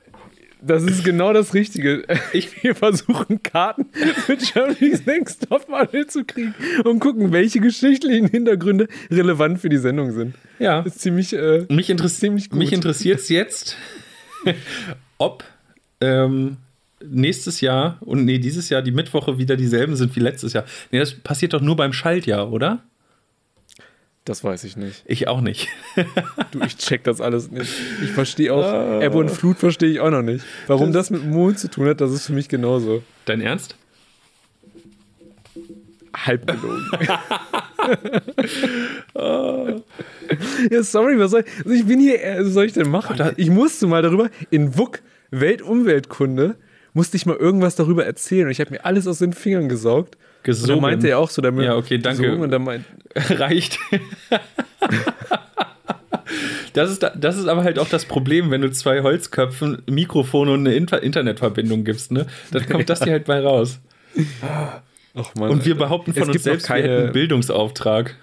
[0.61, 2.03] Das ist genau das Richtige.
[2.33, 3.85] Ich, wir versuchen Karten
[4.25, 6.53] für Germany's Next Topmodel zu kriegen
[6.83, 10.35] und gucken, welche geschichtlichen Hintergründe relevant für die Sendung sind.
[10.59, 10.81] Ja.
[10.81, 12.59] Das ist ziemlich, äh, mich, ziemlich gut.
[12.59, 13.77] Mich interessiert es jetzt,
[15.17, 15.43] ob
[16.01, 16.57] ähm,
[17.03, 20.65] nächstes Jahr und nee, dieses Jahr die Mittwoche wieder dieselben sind wie letztes Jahr.
[20.91, 22.83] Nee, das passiert doch nur beim Schaltjahr, oder?
[24.29, 25.01] Das weiß ich nicht.
[25.07, 25.69] Ich auch nicht.
[26.51, 27.73] du, ich check das alles nicht.
[28.03, 29.01] Ich verstehe auch, ah.
[29.01, 30.45] Ebbe und Flut verstehe ich auch noch nicht.
[30.67, 33.01] Warum das, das mit Mond zu tun hat, das ist für mich genauso.
[33.25, 33.75] Dein Ernst?
[36.15, 36.85] Halb gelogen.
[40.69, 41.65] ja, sorry, was soll ich?
[41.65, 43.33] Also ich bin hier, was soll ich denn machen?
[43.35, 45.01] Ich musste mal darüber, in WUK,
[45.31, 46.55] Weltumweltkunde,
[46.93, 50.18] musste ich mal irgendwas darüber erzählen und ich habe mir alles aus den Fingern gesaugt
[50.43, 50.75] gesungen.
[50.75, 51.65] Und meinte er auch so damit.
[51.65, 52.35] Ja, okay, danke.
[52.35, 52.85] Und dann meint,
[53.15, 53.79] Reicht.
[56.73, 60.59] Das ist, das ist aber halt auch das Problem, wenn du zwei Holzköpfen, Mikrofone und
[60.61, 62.27] eine Inter Internetverbindung gibst, ne?
[62.51, 63.79] Dann kommt das dir halt bei raus.
[65.15, 66.83] Ach Mann, und wir behaupten von uns selbst, keine...
[66.83, 68.15] wir hätten einen Bildungsauftrag.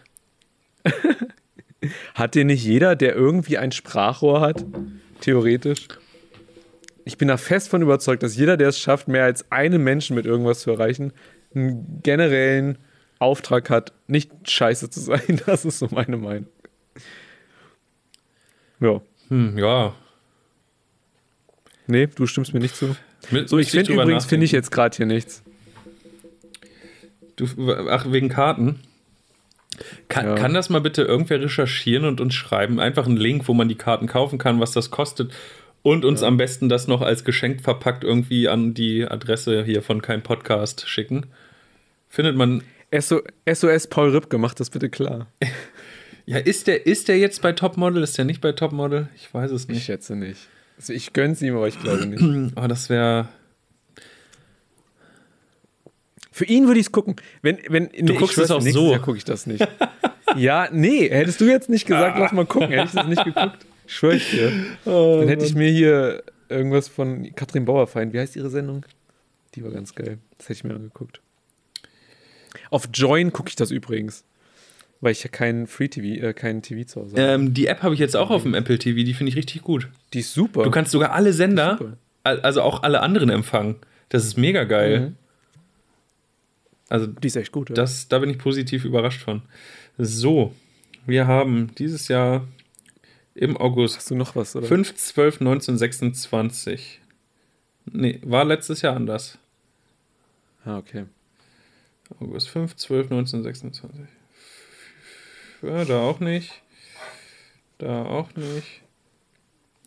[2.14, 4.64] hat den nicht jeder, der irgendwie ein Sprachrohr hat?
[5.20, 5.88] Theoretisch?
[7.04, 10.16] Ich bin da fest von überzeugt, dass jeder, der es schafft, mehr als einen Menschen
[10.16, 11.12] mit irgendwas zu erreichen,
[11.54, 12.78] einen generellen
[13.18, 15.40] Auftrag hat, nicht scheiße zu sein.
[15.46, 16.48] Das ist so meine Meinung.
[18.80, 19.00] Ja.
[19.28, 19.94] Hm, ja.
[21.86, 22.96] Nee, du stimmst mir nicht zu.
[23.46, 25.42] so, ich finde übrigens, finde ich jetzt gerade hier nichts.
[27.36, 27.46] Du,
[27.90, 28.80] ach, wegen Karten?
[30.08, 30.34] Kann, ja.
[30.34, 32.80] kann das mal bitte irgendwer recherchieren und uns schreiben?
[32.80, 35.32] Einfach einen Link, wo man die Karten kaufen kann, was das kostet.
[35.86, 36.26] Und uns ja.
[36.26, 40.88] am besten das noch als Geschenk verpackt irgendwie an die Adresse hier von kein Podcast
[40.88, 41.26] schicken.
[42.08, 42.64] Findet man.
[42.92, 45.28] SOS Paul Ripke, macht das bitte klar.
[46.26, 48.02] ja, ist der, ist der jetzt bei Topmodel?
[48.02, 49.10] Ist der nicht bei Topmodel?
[49.14, 49.76] Ich weiß es nicht.
[49.78, 50.48] Ich schätze nicht.
[50.76, 52.52] Also ich gönn's ihm, aber ich glaube nicht.
[52.56, 53.28] oh, das wäre.
[56.32, 57.14] Für ihn würde ich es gucken.
[57.42, 58.98] Wenn, wenn, du nee, guckst es auch so.
[58.98, 59.64] Gucke ich das nicht.
[60.34, 63.64] ja, nee, hättest du jetzt nicht gesagt, lass mal gucken, hätte ich das nicht geguckt.
[63.86, 64.52] Schwör ich dir.
[64.84, 68.84] Oh, Dann hätte ich mir hier irgendwas von Katrin Bauerfeind, wie heißt ihre Sendung?
[69.54, 70.18] Die war ganz geil.
[70.38, 71.20] Das hätte ich mir angeguckt.
[72.70, 74.24] Auf Join gucke ich das übrigens.
[75.00, 77.22] weil ich ja keinen Free TV, äh, keinen TV zu Hause habe.
[77.22, 79.62] Ähm, die App habe ich jetzt auch auf dem Apple TV, die finde ich richtig
[79.62, 79.88] gut.
[80.14, 80.62] Die ist super.
[80.62, 83.76] Du kannst sogar alle Sender, also auch alle anderen empfangen.
[84.08, 85.00] Das ist mega geil.
[85.00, 85.16] Mhm.
[86.88, 87.68] Also die ist echt gut.
[87.70, 87.74] Ja.
[87.74, 89.42] das, da bin ich positiv überrascht von.
[89.98, 90.54] So,
[91.06, 92.46] wir haben dieses Jahr
[93.36, 94.66] im August Hast du noch was, oder?
[94.66, 97.00] 5, 12, 19, 26.
[97.92, 99.38] Nee, war letztes Jahr anders.
[100.64, 101.04] Ah, okay.
[102.20, 104.00] August 5, 12, 19, 26.
[105.62, 106.52] Ja, da auch nicht.
[107.78, 108.82] Da auch nicht.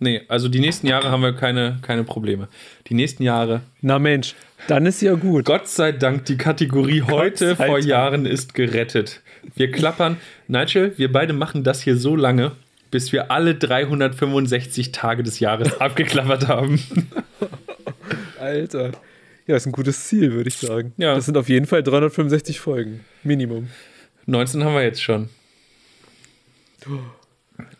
[0.01, 2.47] Nee, also die nächsten Jahre haben wir keine, keine Probleme.
[2.87, 3.61] Die nächsten Jahre.
[3.81, 4.33] Na Mensch,
[4.67, 5.43] dann ist ja gut.
[5.45, 7.85] Gott sei Dank, die Kategorie heute vor Dank.
[7.85, 9.21] Jahren ist gerettet.
[9.55, 10.17] Wir klappern.
[10.47, 12.53] Nigel, wir beide machen das hier so lange,
[12.91, 16.79] bis wir alle 365 Tage des Jahres abgeklappert haben.
[18.39, 18.91] Alter.
[19.47, 20.93] Ja, ist ein gutes Ziel, würde ich sagen.
[20.97, 21.15] Ja.
[21.15, 23.03] Das sind auf jeden Fall 365 Folgen.
[23.23, 23.69] Minimum.
[24.27, 25.29] 19 haben wir jetzt schon.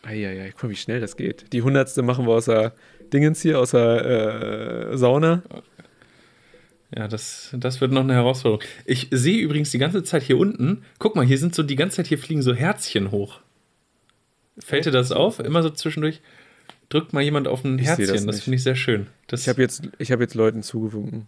[0.02, 1.52] Eieiei, guck mal, wie schnell das geht.
[1.52, 2.74] Die hundertste machen wir aus der
[3.12, 5.42] Dingens hier, aus der äh, Sauna.
[6.94, 8.64] Ja, das, das wird noch eine Herausforderung.
[8.84, 11.98] Ich sehe übrigens die ganze Zeit hier unten, guck mal, hier sind so die ganze
[11.98, 13.40] Zeit, hier fliegen so Herzchen hoch.
[14.64, 15.38] Fällt dir das auf?
[15.40, 16.20] Immer so zwischendurch
[16.88, 18.06] drückt mal jemand auf ein Ich Herzchen.
[18.08, 19.06] das Das, finde ich sehr schön.
[19.28, 21.26] Das, Ich habe jetzt, ich hab jetzt Leuten zugewunken.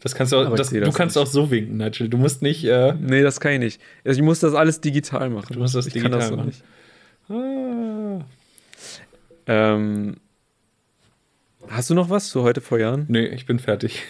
[0.00, 1.22] das kannst du, auch, das, du das kannst nicht.
[1.22, 2.08] auch so winken, Nigel.
[2.08, 2.64] Du musst nicht.
[2.64, 3.80] Äh, Nee, das kann ich nicht.
[4.04, 5.52] Also ich muss das alles digital machen.
[5.54, 6.46] Du musst das ich digital kann das machen.
[6.46, 6.62] nicht.
[7.28, 8.24] ah,
[9.48, 10.16] Ähm,
[11.68, 13.04] hast du noch was zu heute vor Jahren?
[13.08, 14.02] nee, ich bin fertig.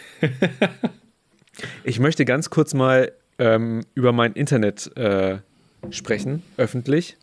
[1.85, 5.39] Ich möchte ganz kurz mal ähm, über mein Internet äh,
[5.91, 7.17] sprechen, öffentlich.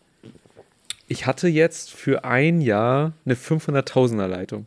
[1.14, 4.66] Ich hatte jetzt für ein Jahr eine 500.000er Leitung.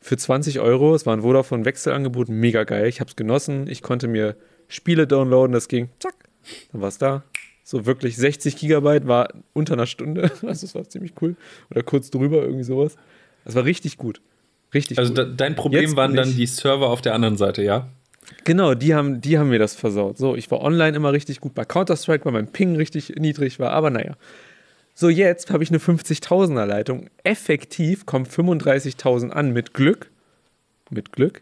[0.00, 2.86] Für 20 Euro, es war ein Vodafone-Wechselangebot, mega geil.
[2.86, 3.66] Ich habe es genossen.
[3.68, 4.36] Ich konnte mir
[4.68, 6.14] Spiele downloaden, das ging, zack,
[6.70, 7.24] dann war es da.
[7.64, 10.30] So wirklich 60 Gigabyte war unter einer Stunde.
[10.46, 11.34] Also das war ziemlich cool.
[11.72, 12.94] Oder kurz drüber, irgendwie sowas.
[13.44, 14.20] Das war richtig gut.
[14.72, 15.40] Richtig Also gut.
[15.40, 17.88] dein Problem Jetzt waren dann die Server auf der anderen Seite, ja?
[18.44, 20.18] Genau, die haben, die haben mir das versaut.
[20.18, 23.72] So, ich war online immer richtig gut bei Counter-Strike, weil mein Ping richtig niedrig war,
[23.72, 24.14] aber naja.
[25.00, 27.08] So, jetzt habe ich eine 50.000er Leitung.
[27.24, 30.10] Effektiv kommen 35.000 an mit Glück.
[30.90, 31.40] Mit Glück.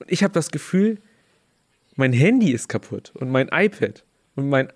[0.00, 0.98] Und ich habe das Gefühl,
[1.94, 4.02] mein Handy ist kaputt und mein iPad
[4.34, 4.72] und mein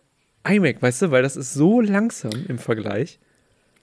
[0.49, 3.19] iMac, weißt du, weil das ist so langsam im Vergleich.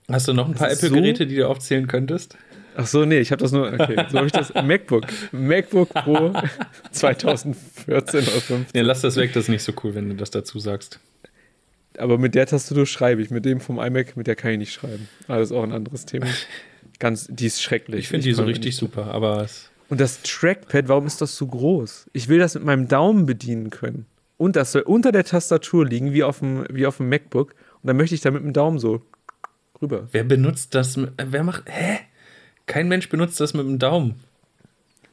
[0.09, 2.37] Hast du noch ein paar ist so- Apple-Geräte, die du aufzählen könntest?
[2.77, 6.31] Ach so, nee, ich habe das nur, okay, so habe ich das, MacBook, MacBook Pro
[6.91, 8.65] 2014 oder 15.
[8.73, 11.01] Nee, lass das weg, das ist nicht so cool, wenn du das dazu sagst.
[11.99, 13.29] Aber mit der Tastatur schreibe ich.
[13.29, 15.07] Mit dem vom iMac, mit der kann ich nicht schreiben.
[15.27, 16.27] Aber das ist auch ein anderes Thema.
[16.99, 17.99] Ganz, die ist schrecklich.
[18.01, 18.77] Ich finde die so richtig nicht.
[18.77, 19.47] super, aber
[19.89, 22.09] Und das Trackpad, warum ist das so groß?
[22.13, 24.05] Ich will das mit meinem Daumen bedienen können.
[24.37, 27.51] Und das soll unter der Tastatur liegen, wie auf dem, wie auf dem MacBook.
[27.81, 29.01] Und dann möchte ich da mit dem Daumen so
[29.81, 30.07] rüber.
[30.11, 30.97] wer benutzt das?
[31.17, 31.63] Wer macht.
[31.67, 31.99] Hä?
[32.65, 34.15] Kein Mensch benutzt das mit dem Daumen.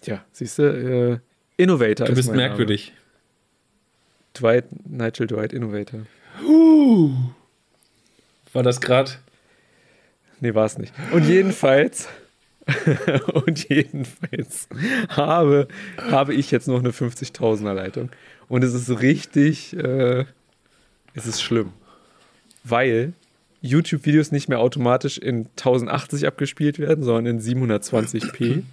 [0.01, 1.19] Tja, siehst du, äh,
[1.57, 2.49] Innovator Du ist bist mein Name.
[2.49, 2.93] merkwürdig.
[4.35, 6.01] Dwight, Nigel Dwight, Innovator.
[8.53, 9.13] War das gerade?
[10.41, 10.93] Nee, war es nicht.
[11.13, 12.09] Und jedenfalls,
[13.47, 14.69] und jedenfalls
[15.09, 15.69] habe,
[15.99, 18.11] habe ich jetzt noch eine 50.000er Leitung.
[18.49, 20.25] Und es ist richtig, äh,
[21.15, 21.73] es ist schlimm.
[22.65, 23.15] Weil
[23.63, 28.65] YouTube-Videos nicht mehr automatisch in 1080 abgespielt werden, sondern in 720p.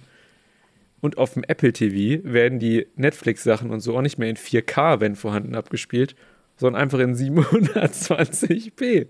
[1.00, 5.00] Und auf dem Apple TV werden die Netflix-Sachen und so auch nicht mehr in 4K,
[5.00, 6.14] wenn vorhanden, abgespielt,
[6.60, 9.06] sondern einfach in 720p.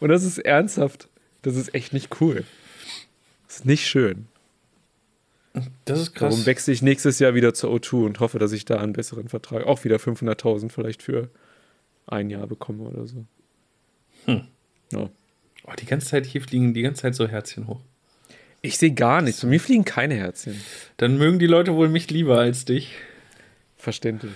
[0.00, 1.08] Und das ist ernsthaft,
[1.42, 2.44] das ist echt nicht cool.
[3.46, 4.26] Das ist nicht schön.
[5.84, 6.30] Das ist krass.
[6.30, 9.28] Darum wechsle ich nächstes Jahr wieder zur O2 und hoffe, dass ich da einen besseren
[9.28, 11.28] Vertrag, auch wieder 500.000 vielleicht für
[12.06, 13.24] ein Jahr bekomme oder so.
[14.24, 14.48] Hm.
[14.90, 15.08] Ja.
[15.64, 17.80] Oh, die ganze Zeit hier fliegen die ganze Zeit so Herzchen hoch.
[18.60, 19.42] Ich sehe gar nichts.
[19.42, 20.60] Bei mir fliegen keine Herzchen.
[20.96, 22.94] Dann mögen die Leute wohl mich lieber als dich.
[23.76, 24.32] Verständlich.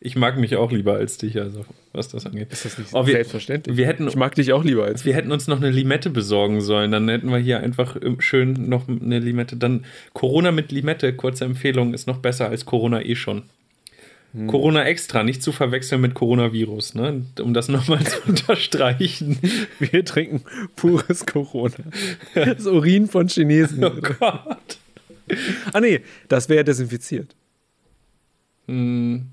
[0.00, 2.52] Ich mag mich auch lieber als dich, also was das angeht.
[2.52, 3.76] Ist das nicht Oh, wir- selbstverständlich?
[3.76, 6.60] wir hätten- ich mag dich auch lieber als Wir hätten uns noch eine Limette besorgen
[6.60, 6.92] sollen.
[6.92, 9.56] Dann hätten wir hier einfach ähm, schön noch eine Limette.
[9.56, 13.42] Dann Corona mit Limette, kurze Empfehlung, ist noch besser als Corona eh schon.
[14.34, 14.46] Hm.
[14.46, 17.24] Corona extra, nicht zu verwechseln mit Coronavirus, ne?
[17.40, 19.38] Um das nochmal zu unterstreichen.
[19.80, 20.42] Wir trinken
[20.76, 21.74] pures Corona.
[22.34, 23.82] Das Urin von Chinesen.
[23.84, 24.78] Oh Gott.
[25.72, 27.34] Ah nee, das wäre desinfiziert.
[28.68, 29.26] Hm.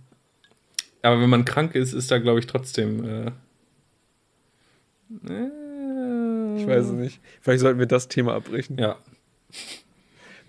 [1.05, 3.03] Aber wenn man krank ist, ist da, glaube ich, trotzdem.
[3.05, 3.31] Äh,
[5.27, 7.19] äh, Ich weiß es nicht.
[7.41, 8.77] Vielleicht sollten wir das Thema abbrechen.
[8.77, 8.97] Ja.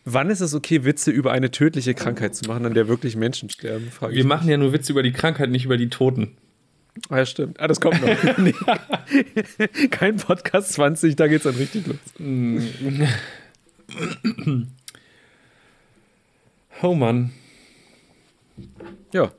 [0.04, 3.50] Wann ist es okay, Witze über eine tödliche Krankheit zu machen, an der wirklich Menschen
[3.50, 3.90] sterben?
[3.90, 6.36] Frage Wir ich machen ja nur Witze über die Krankheit, nicht über die Toten.
[7.10, 7.60] Ah, ja, stimmt.
[7.60, 8.38] Ah, das kommt noch.
[8.38, 8.54] nee.
[9.90, 11.98] Kein Podcast 20, da geht's dann richtig los.
[16.82, 17.32] Oh Mann.
[19.12, 19.32] Ja.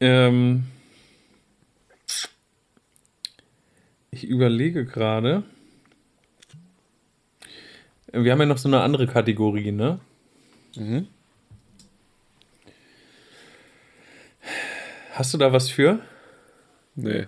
[0.00, 0.64] Ähm,
[4.10, 5.42] ich überlege gerade.
[8.12, 10.00] Wir haben ja noch so eine andere Kategorie, ne?
[10.76, 11.06] Mhm.
[15.12, 16.00] Hast du da was für?
[16.94, 17.26] Nee,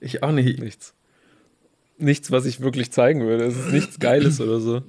[0.00, 0.60] Ich auch nicht.
[0.60, 0.94] nichts.
[1.98, 3.44] Nichts, was ich wirklich zeigen würde.
[3.44, 4.82] Es ist nichts Geiles oder so.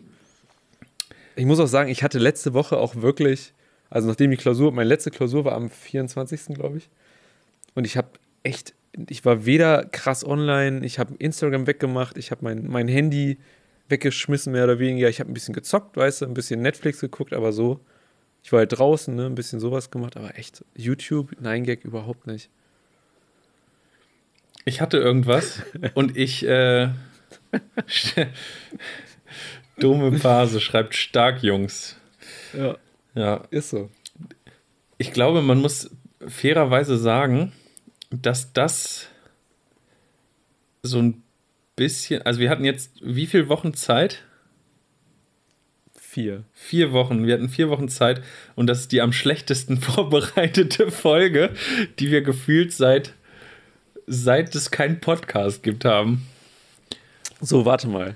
[1.36, 3.54] Ich muss auch sagen, ich hatte letzte Woche auch wirklich,
[3.94, 6.56] also nachdem die Klausur, meine letzte Klausur war am 24.
[6.56, 6.89] glaube ich.
[7.76, 8.10] Und ich habe
[8.41, 8.74] echt,
[9.08, 13.38] ich war weder krass online, ich habe Instagram weggemacht, ich habe mein, mein Handy
[13.89, 15.10] weggeschmissen, mehr oder weniger.
[15.10, 17.82] Ich habe ein bisschen gezockt, weißt du, ein bisschen Netflix geguckt, aber so.
[18.41, 22.26] Ich war halt draußen, ne, ein bisschen sowas gemacht, aber echt, YouTube, Nein Gag überhaupt
[22.26, 22.50] nicht.
[24.66, 25.62] Ich hatte irgendwas
[25.94, 26.44] und ich.
[26.48, 26.89] Äh,
[29.78, 31.96] Dumme Phase schreibt stark, Jungs.
[32.58, 32.76] Ja,
[33.16, 33.89] Ja, ist so.
[34.97, 35.91] ich glaube, man muss
[36.28, 37.51] fairerweise sagen,
[38.09, 39.07] dass das
[40.82, 41.24] so ein
[41.76, 42.22] bisschen.
[42.24, 44.24] Also, wir hatten jetzt wie viele Wochen Zeit?
[45.95, 46.43] Vier.
[46.53, 47.26] Vier Wochen.
[47.26, 48.22] Wir hatten vier Wochen Zeit
[48.55, 51.51] und das ist die am schlechtesten vorbereitete Folge,
[51.99, 53.14] die wir gefühlt seit,
[54.05, 56.28] seit es keinen Podcast gibt haben.
[57.41, 58.16] So, warte mal.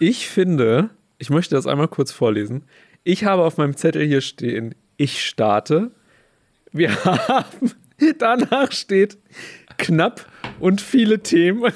[0.00, 2.62] Ich finde, ich möchte das einmal kurz vorlesen.
[3.04, 5.90] Ich habe auf meinem Zettel hier stehen, ich starte.
[6.72, 7.72] Wir haben,
[8.18, 9.18] danach steht
[9.78, 10.26] knapp
[10.60, 11.72] und viele Themen.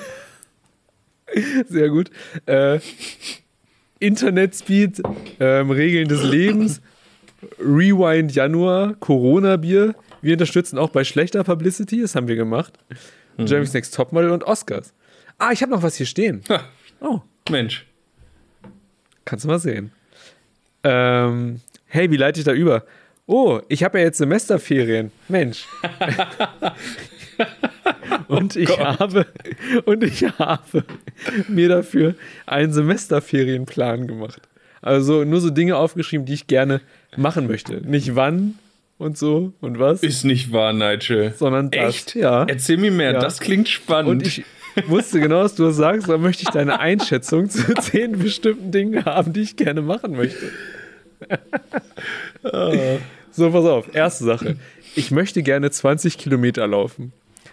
[1.68, 2.10] Sehr gut.
[2.46, 2.80] Äh,
[3.98, 5.02] Internetspeed,
[5.40, 6.82] ähm, Regeln des Lebens,
[7.58, 9.94] Rewind Januar, Corona-Bier.
[10.20, 12.74] Wir unterstützen auch bei schlechter Publicity, das haben wir gemacht.
[13.38, 14.92] Jeremy's Next Topmodel und Oscars.
[15.38, 16.42] Ah, ich habe noch was hier stehen.
[16.48, 16.68] Ha,
[17.00, 17.20] Oh,
[17.50, 17.86] Mensch.
[19.24, 19.90] Kannst du mal sehen.
[20.84, 22.84] Ähm, hey, wie leite ich da über?
[23.26, 25.10] Oh, ich habe ja jetzt Semesterferien.
[25.28, 25.66] Mensch.
[28.28, 28.78] und ich Gott.
[29.00, 29.26] habe
[29.86, 30.84] und ich habe
[31.48, 32.14] mir dafür
[32.46, 34.42] einen Semesterferienplan gemacht.
[34.82, 36.82] Also nur so Dinge aufgeschrieben, die ich gerne
[37.16, 37.76] machen möchte.
[37.88, 38.58] Nicht wann
[38.98, 41.32] und so und was, Ist nicht wahr, Nigel.
[41.36, 41.94] sondern das.
[41.94, 42.14] Echt?
[42.14, 42.44] Ja.
[42.46, 43.20] Erzähl mir mehr, Ja.
[43.20, 44.10] das klingt spannend.
[44.10, 44.44] Und ich
[44.86, 49.32] wusste genau, was du sagst, da möchte ich deine Einschätzung zu zehn bestimmten Dingen haben,
[49.32, 50.50] die ich gerne machen möchte.
[53.32, 53.94] so, pass auf.
[53.94, 54.56] Erste Sache.
[54.96, 57.12] Ich möchte gerne 20 Kilometer laufen.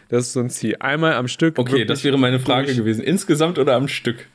[0.10, 0.76] Das ist so ein Ziel.
[0.80, 1.58] Einmal am Stück.
[1.58, 3.04] okay, das wäre meine Frage durch- gewesen.
[3.04, 4.28] Insgesamt oder am Stück?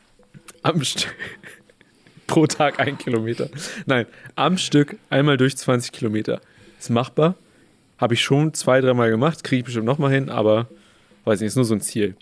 [0.62, 1.14] Am Stück.
[2.26, 3.48] Pro Tag ein Kilometer.
[3.84, 6.40] Nein, am Stück einmal durch 20 Kilometer.
[6.78, 7.36] Ist machbar.
[7.98, 9.44] Habe ich schon zwei, dreimal gemacht.
[9.44, 10.68] Kriege ich bestimmt nochmal hin, aber
[11.24, 12.16] weiß nicht, ist nur so ein Ziel.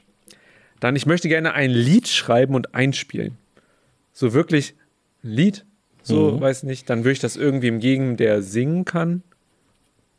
[0.81, 3.39] Dann, ich möchte gerne ein Lied schreiben und einspielen.
[4.13, 4.75] So wirklich
[5.23, 5.65] ein Lied,
[6.05, 6.41] so, Mhm.
[6.41, 6.89] weiß nicht.
[6.89, 9.23] Dann würde ich das irgendwem geben, der singen kann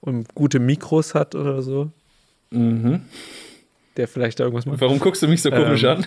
[0.02, 1.90] und gute Mikros hat oder so.
[2.52, 3.02] Mhm.
[3.98, 4.82] Der vielleicht da irgendwas macht.
[4.82, 5.90] Warum guckst du mich so komisch Ähm.
[5.90, 6.06] an?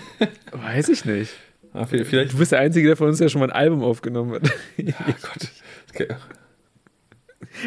[0.52, 1.32] Weiß ich nicht.
[1.72, 2.32] Ah, vi- vielleicht.
[2.32, 4.42] Du bist der Einzige, der von uns ja schon mal ein Album aufgenommen hat.
[4.78, 4.82] Oh
[5.22, 5.48] Gott.
[5.90, 6.08] Okay.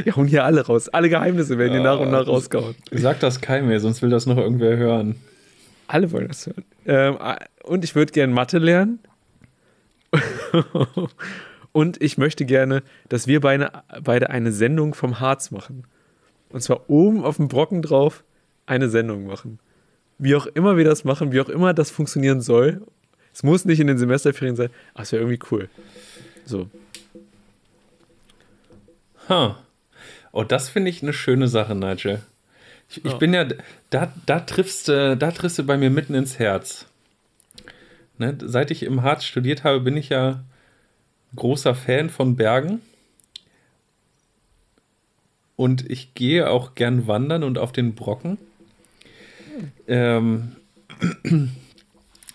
[0.04, 0.90] Wir hauen hier alle raus.
[0.90, 2.76] Alle Geheimnisse werden hier nach und nach rausgehauen.
[2.92, 5.16] Sag das keinem mehr, sonst will das noch irgendwer hören.
[5.88, 6.64] Alle wollen das hören.
[6.86, 7.18] Ähm,
[7.64, 9.00] und ich würde gerne Mathe lernen.
[11.74, 13.72] und ich möchte gerne, dass wir beide,
[14.04, 15.86] beide eine Sendung vom Harz machen.
[16.50, 18.24] Und zwar oben auf dem Brocken drauf
[18.66, 19.60] eine Sendung machen.
[20.18, 22.82] Wie auch immer wir das machen, wie auch immer das funktionieren soll.
[23.34, 25.70] Es muss nicht in den Semesterferien sein, aber es wäre irgendwie cool.
[26.46, 26.70] So.
[29.30, 29.58] Ha.
[30.32, 32.22] Oh, das finde ich eine schöne Sache, Nigel.
[32.90, 33.18] Ich, ich Ja.
[33.18, 33.46] bin ja,
[33.90, 36.86] da, da, triffst, du- da triffst du bei mir mitten ins Herz.
[38.18, 38.38] Ne?
[38.42, 40.44] Seit ich im Harz studiert habe, bin ich ja
[41.36, 42.82] großer Fan von Bergen.
[45.56, 48.38] Und ich gehe auch gern wandern und auf den Brocken.
[49.88, 50.56] Ähm,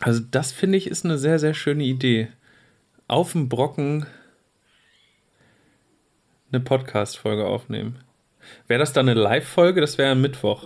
[0.00, 2.28] also das finde ich ist eine sehr, sehr schöne Idee.
[3.08, 4.06] Auf dem Brocken
[6.52, 7.98] eine Podcast-Folge aufnehmen.
[8.68, 9.80] Wäre das dann eine Live-Folge?
[9.80, 10.64] Das wäre am Mittwoch.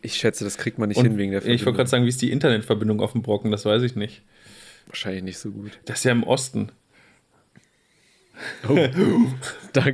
[0.00, 1.76] Ich schätze, das kriegt man nicht Und hin wegen der ich wollte Verbindung.
[1.76, 3.50] gerade sagen, wie ist die Internetverbindung auf dem Brocken?
[3.50, 4.22] Das weiß ich nicht.
[4.86, 5.78] Wahrscheinlich nicht so gut.
[5.84, 6.72] Das ist ja im Osten.
[8.68, 8.74] Oh.
[9.72, 9.90] da da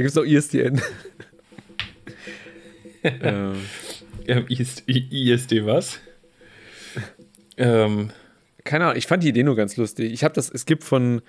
[0.00, 0.80] gibt es auch ISDN.
[3.02, 3.54] ähm,
[4.26, 6.00] Ähm, IS, I- ISD was?
[7.56, 8.10] ähm,
[8.64, 10.12] keine Ahnung, ich fand die Idee nur ganz lustig.
[10.12, 11.22] Ich habe das, es gibt von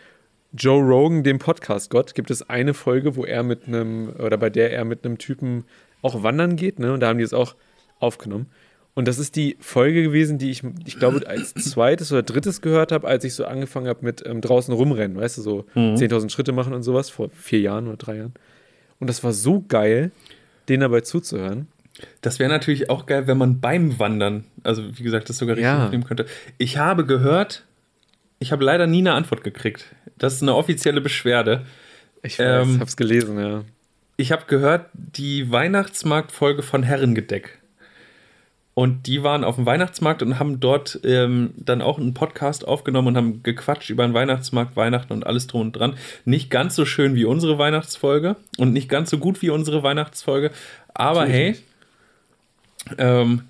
[0.53, 4.49] Joe Rogan, dem Podcast Gott, gibt es eine Folge, wo er mit einem, oder bei
[4.49, 5.65] der er mit einem Typen
[6.01, 6.93] auch wandern geht, ne?
[6.93, 7.55] Und da haben die es auch
[7.99, 8.47] aufgenommen.
[8.97, 12.91] Und das ist die Folge gewesen, die ich, ich glaube, als zweites oder drittes gehört
[12.91, 15.93] habe, als ich so angefangen habe mit ähm, draußen rumrennen, weißt du, so Mhm.
[15.95, 18.33] 10.000 Schritte machen und sowas, vor vier Jahren oder drei Jahren.
[18.99, 20.11] Und das war so geil,
[20.67, 21.67] denen dabei zuzuhören.
[22.21, 25.71] Das wäre natürlich auch geil, wenn man beim Wandern, also wie gesagt, das sogar richtig
[25.71, 25.85] Ja.
[25.85, 26.25] aufnehmen könnte.
[26.57, 27.65] Ich habe gehört,
[28.39, 29.85] ich habe leider nie eine Antwort gekriegt.
[30.17, 31.65] Das ist eine offizielle Beschwerde.
[32.23, 33.63] Ich weiß, Ähm, hab's gelesen, ja.
[34.15, 37.59] Ich habe gehört, die Weihnachtsmarktfolge von Herrengedeck.
[38.77, 43.07] Und die waren auf dem Weihnachtsmarkt und haben dort ähm, dann auch einen Podcast aufgenommen
[43.07, 45.95] und haben gequatscht über den Weihnachtsmarkt, Weihnachten und alles drum und dran.
[46.25, 50.51] Nicht ganz so schön wie unsere Weihnachtsfolge und nicht ganz so gut wie unsere Weihnachtsfolge.
[50.93, 51.63] Aber Natürlich
[52.87, 53.45] hey, ähm,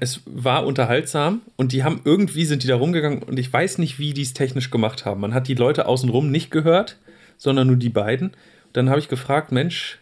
[0.00, 3.98] es war unterhaltsam und die haben irgendwie sind die da rumgegangen und ich weiß nicht,
[3.98, 5.22] wie die es technisch gemacht haben.
[5.22, 6.98] Man hat die Leute außenrum nicht gehört,
[7.38, 8.32] sondern nur die beiden.
[8.74, 9.98] Dann habe ich gefragt, Mensch,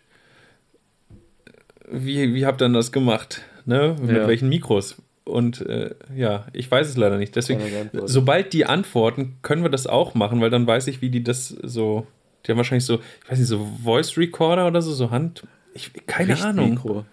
[1.89, 3.45] wie, wie habt ihr denn das gemacht?
[3.67, 3.97] Ne?
[4.01, 4.27] Mit Ja.
[4.27, 4.97] welchen Mikros?
[5.25, 7.35] Und äh, ja, ich weiß es leider nicht.
[7.35, 7.61] Deswegen,
[8.05, 11.49] sobald die antworten, können wir das auch machen, weil dann weiß ich, wie die das
[11.49, 12.07] so.
[12.47, 15.43] Die haben wahrscheinlich so, ich weiß nicht, so Voice Recorder oder so, so Hand.
[15.75, 16.65] Ich, keine Ahnung.
[16.71, 17.05] Richtmikro.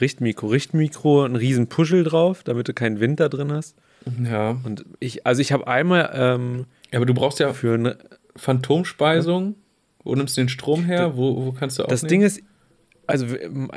[0.00, 3.76] Richtmikro, Richtmikro, ein riesen Puschel drauf, damit du keinen Wind da drin hast.
[4.24, 4.56] Ja.
[4.64, 7.98] Und ich, also ich habe einmal ähm, Ja, aber du brauchst ja für eine,
[8.36, 9.54] Phantomspeisung.
[10.02, 11.16] Wo nimmst du den Strom her?
[11.16, 12.08] Wo, wo kannst du Das aufnehmen?
[12.08, 12.40] Ding ist,
[13.10, 13.26] also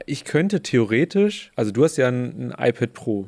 [0.06, 3.28] ich könnte theoretisch, also du hast ja ein, ein iPad Pro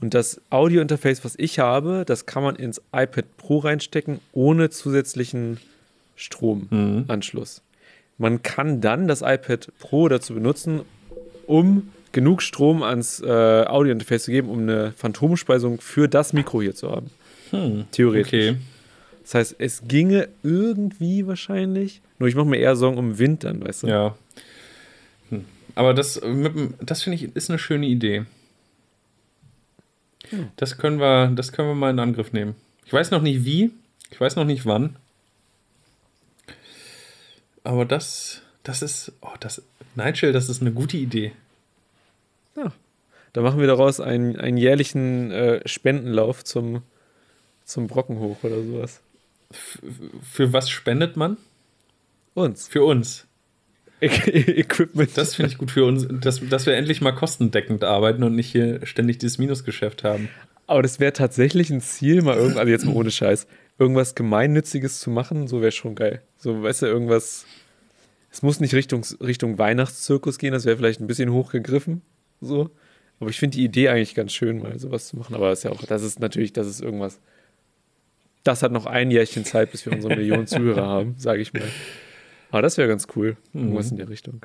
[0.00, 5.50] und das Audio-Interface, was ich habe, das kann man ins iPad Pro reinstecken, ohne zusätzlichen
[5.50, 5.58] Mhm.
[6.16, 7.62] Stromanschluss.
[8.18, 10.80] Man kann dann das iPad Pro dazu benutzen,
[11.46, 16.74] um genug Strom ans äh, Audio-Interface zu geben, um eine Phantomspeisung für das Mikro hier
[16.74, 17.10] zu haben.
[17.92, 18.26] Theoretisch.
[18.50, 18.56] Okay.
[19.22, 23.62] Das heißt, es ginge irgendwie wahrscheinlich, nur ich mache mir eher Sorgen um Wind dann,
[23.64, 23.86] weißt du?
[23.86, 24.16] Ja.
[25.68, 25.72] Hm.
[25.76, 28.24] Aber das, mit dem- das finde ich, ist eine schöne Idee.
[30.56, 32.54] Das können wir, das können wir mal in Angriff nehmen.
[32.84, 33.70] Ich weiß noch nicht wie,
[34.10, 34.96] ich weiß noch nicht wann.
[37.64, 39.62] Aber das, das ist, oh, das,
[39.94, 41.32] Nigel, das ist eine gute Idee.
[43.34, 46.82] Da machen wir daraus einen, einen jährlichen äh, Spendenlauf zum,
[47.64, 49.00] zum Brocken hoch oder sowas.
[50.22, 51.36] Für was spendet man?
[52.34, 52.66] Uns.
[52.68, 53.26] Für uns.
[54.00, 55.10] Equipment.
[55.16, 58.50] Das finde ich gut für uns, dass, dass wir endlich mal kostendeckend arbeiten und nicht
[58.50, 60.28] hier ständig dieses Minusgeschäft haben.
[60.66, 63.46] Aber das wäre tatsächlich ein Ziel, mal irgendwas, also jetzt mal ohne Scheiß,
[63.78, 66.22] irgendwas Gemeinnütziges zu machen, so wäre schon geil.
[66.36, 67.46] So, weißt du, irgendwas.
[68.30, 72.02] Es muss nicht Richtung, Richtung Weihnachtszirkus gehen, das wäre vielleicht ein bisschen hochgegriffen.
[72.40, 72.70] So.
[73.20, 75.34] Aber ich finde die Idee eigentlich ganz schön, mal sowas zu machen.
[75.34, 77.18] Aber das ist ja auch, das ist natürlich, das ist irgendwas.
[78.44, 81.62] Das hat noch ein Jährchen Zeit, bis wir unsere Millionen Zuhörer haben, sage ich mal.
[82.50, 83.36] Aber das wäre ganz cool.
[83.54, 84.44] Irgendwas in der Richtung.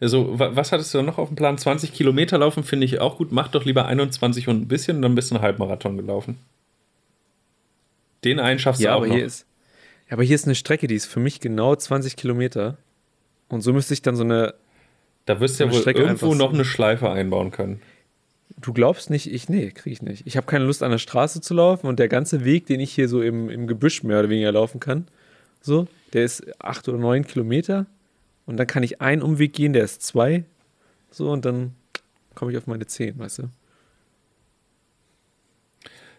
[0.00, 1.56] Also, wa- was hattest du noch auf dem Plan?
[1.56, 3.30] 20 Kilometer laufen finde ich auch gut.
[3.32, 6.36] Mach doch lieber 21 und ein bisschen und dann bist du einen Halbmarathon gelaufen.
[8.24, 9.14] Den einen schaffst Ja, du auch aber noch.
[9.16, 9.46] hier ist.
[10.08, 12.76] Ja, aber hier ist eine Strecke, die ist für mich genau 20 Kilometer.
[13.48, 14.54] Und so müsste ich dann so eine.
[15.26, 17.80] da wirst du so ja wohl Strecke irgendwo noch eine Schleife einbauen können.
[18.60, 19.48] Du glaubst nicht, ich.
[19.48, 20.26] Nee, kriege ich nicht.
[20.26, 22.92] Ich habe keine Lust, an der Straße zu laufen und der ganze Weg, den ich
[22.92, 25.06] hier so im, im Gebüsch mehr oder weniger laufen kann,
[25.60, 27.86] so, der ist acht oder neun Kilometer.
[28.46, 30.44] Und dann kann ich einen Umweg gehen, der ist zwei.
[31.10, 31.74] So, und dann
[32.34, 33.50] komme ich auf meine zehn, weißt du?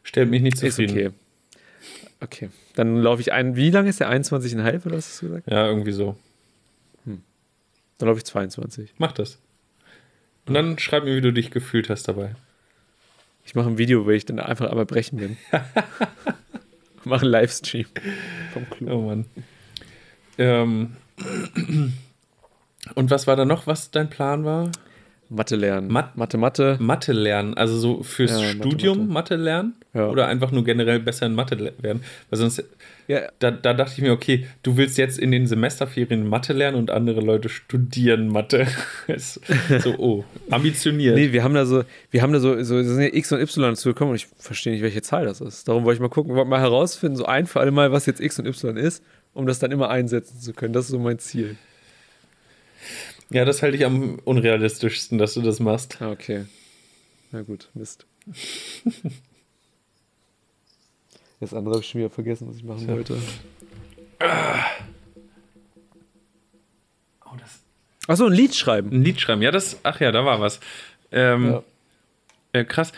[0.04, 0.92] Stellt mich nicht Ist zufrieden.
[0.98, 1.12] okay.
[2.20, 2.50] Okay.
[2.76, 3.56] Dann laufe ich einen.
[3.56, 4.10] Wie lange ist der?
[4.10, 5.52] 21,5 oder hast du gesagt?
[5.52, 6.18] Ja, irgendwie so.
[7.06, 8.94] Dann laufe ich 22.
[8.98, 9.40] Mach das.
[10.46, 12.36] Und dann schreib mir, wie du dich gefühlt hast dabei.
[13.46, 15.38] Ich mache ein Video, wo ich dann einfach einmal brechen bin.
[17.04, 17.88] mache einen Livestream
[18.54, 18.90] vom Club.
[18.92, 19.26] Oh Mann.
[20.38, 20.94] Ähm.
[22.96, 24.72] Und was war da noch, was dein Plan war?
[25.30, 25.90] Mathe lernen.
[25.92, 26.78] Mat- Mathe, Mathe.
[26.80, 29.12] Mathe lernen, also so fürs Ja, Mathe, Studium Mathe.
[29.12, 30.08] Mathe, lernen Ja.
[30.08, 32.64] oder einfach nur generell besser in Mathe werden, weil sonst
[33.10, 36.78] Ja, da, da dachte ich mir, okay, du willst jetzt in den Semesterferien Mathe lernen
[36.78, 38.68] und andere Leute studieren Mathe.
[39.18, 41.16] So, oh, ambitioniert.
[41.16, 43.64] nee, wir haben da so, wir haben da so, so sind ja X und Y
[43.72, 45.68] dazu gekommen und ich verstehe nicht, welche Zahl das ist.
[45.68, 48.20] Darum wollte ich mal gucken, wollte mal herausfinden, so ein für alle Mal, was jetzt
[48.22, 49.04] X und Y ist,
[49.38, 50.74] um das dann immer einsetzen zu können.
[50.74, 51.56] Das ist so mein Ziel.
[53.30, 56.02] Ja, das halte ich am unrealistischsten, dass du das machst.
[56.02, 56.46] Ah, okay.
[57.32, 58.06] Na gut, Mist.
[61.40, 63.16] Das andere habe ich schon wieder vergessen, was ich machen wollte.
[67.26, 67.62] Oh, das
[68.08, 68.90] Achso, ein Lied schreiben.
[68.92, 70.60] ein Lied schreiben, ja, das, ach ja, da war was.
[71.12, 71.64] Ähm, Ja.
[72.54, 72.92] äh, krass.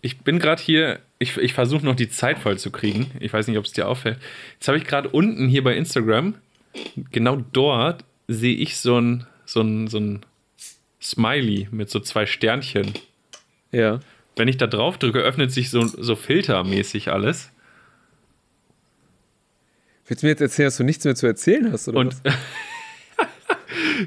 [0.00, 3.10] Ich bin gerade hier, ich, ich versuche noch die Zeit voll zu kriegen.
[3.20, 4.18] Ich weiß nicht, ob es dir auffällt.
[4.54, 6.34] Jetzt habe ich gerade unten hier bei Instagram,
[7.10, 10.20] genau dort sehe ich so ein, so ein, so ein
[11.00, 12.92] Smiley mit so zwei Sternchen.
[13.70, 14.00] Ja.
[14.36, 17.50] Wenn ich da drauf drücke, öffnet sich so, so filtermäßig alles.
[20.06, 22.34] Willst du mir jetzt erzählen, dass du nichts mehr zu erzählen hast, oder Und was?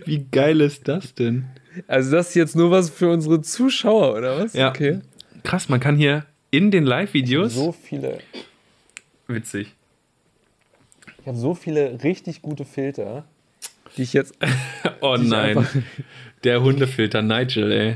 [0.06, 1.46] wie geil ist das denn?
[1.88, 4.54] Also das ist jetzt nur was für unsere Zuschauer, oder was?
[4.54, 4.70] Ja.
[4.70, 5.00] Okay.
[5.44, 7.54] Krass, man kann hier in den Live-Videos.
[7.54, 8.20] So viele.
[9.28, 9.74] Witzig.
[11.20, 13.26] Ich habe so viele richtig gute Filter,
[13.98, 14.36] die ich jetzt.
[15.02, 15.68] Oh ich nein.
[16.44, 17.96] Der Hundefilter Nigel, ey.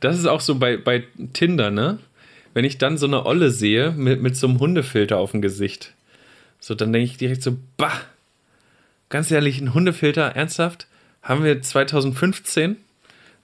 [0.00, 1.98] Das ist auch so bei, bei Tinder, ne?
[2.52, 5.94] Wenn ich dann so eine Olle sehe mit, mit so einem Hundefilter auf dem Gesicht,
[6.58, 8.00] so dann denke ich direkt so, bah,
[9.08, 10.86] ganz ehrlich, ein Hundefilter, ernsthaft?
[11.22, 12.76] Haben wir 2015?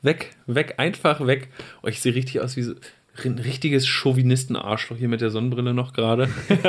[0.03, 1.49] Weg, weg, einfach weg.
[1.83, 2.75] Oh, ich sehe richtig aus wie so
[3.25, 6.29] ein richtiges Chauvinisten-Arschloch hier mit der Sonnenbrille noch gerade.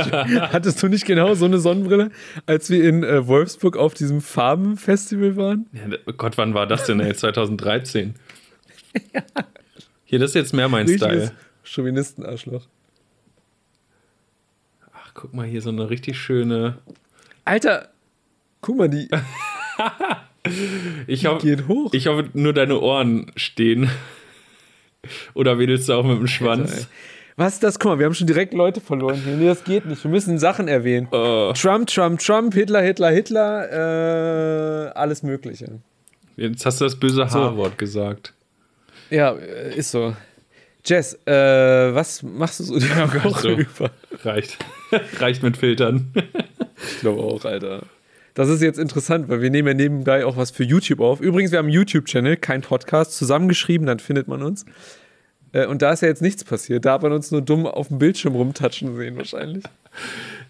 [0.52, 2.12] Hattest du nicht genau so eine Sonnenbrille,
[2.46, 5.68] als wir in äh, Wolfsburg auf diesem Farbenfestival waren?
[5.74, 7.14] Ja, oh Gott, wann war das denn, ey?
[7.16, 8.16] 2013.
[10.06, 11.32] Hier, das ist jetzt mehr mein Richtiges Style.
[11.64, 12.66] Chauvinisten-Arschloch.
[14.94, 16.78] Ach, guck mal, hier so eine richtig schöne.
[17.46, 17.90] Alter,
[18.62, 19.10] guck mal, die
[21.08, 21.94] Ich hoffe, geht hoch.
[21.94, 23.90] ich hoffe, nur deine Ohren stehen.
[25.34, 26.28] Oder wedelst du auch mit dem Alter.
[26.28, 26.88] Schwanz?
[27.36, 27.78] Was ist das?
[27.80, 29.36] Guck mal, wir haben schon direkt Leute verloren hier.
[29.36, 30.04] Nee, das geht nicht.
[30.04, 31.08] Wir müssen Sachen erwähnen.
[31.12, 35.80] Oh, Trump, Trump, Trump, Hitler, Hitler, Hitler, äh, alles Mögliche.
[36.36, 38.34] jetzt hast du das böse H-Wort gesagt.
[39.12, 40.16] Ja, äh, ist so.
[40.84, 41.32] Jess, äh,
[41.94, 42.90] was machst du so die
[43.24, 43.50] Woche so.
[43.50, 43.92] über?
[44.24, 44.58] Reicht.
[45.20, 46.12] Reicht mit Filtern.
[46.92, 47.82] Ich glaube auch, Alter.
[48.38, 51.22] Das ist jetzt interessant, weil wir nehmen ja nebenbei auch was für YouTube auf.
[51.22, 54.64] Übrigens, wir haben einen YouTube-Channel, kein Podcast, zusammengeschrieben, dann findet man uns.
[55.54, 56.86] Äh, Und da ist ja jetzt nichts passiert.
[56.86, 59.64] Da hat man uns nur dumm auf dem Bildschirm rumtatschen sehen, wahrscheinlich.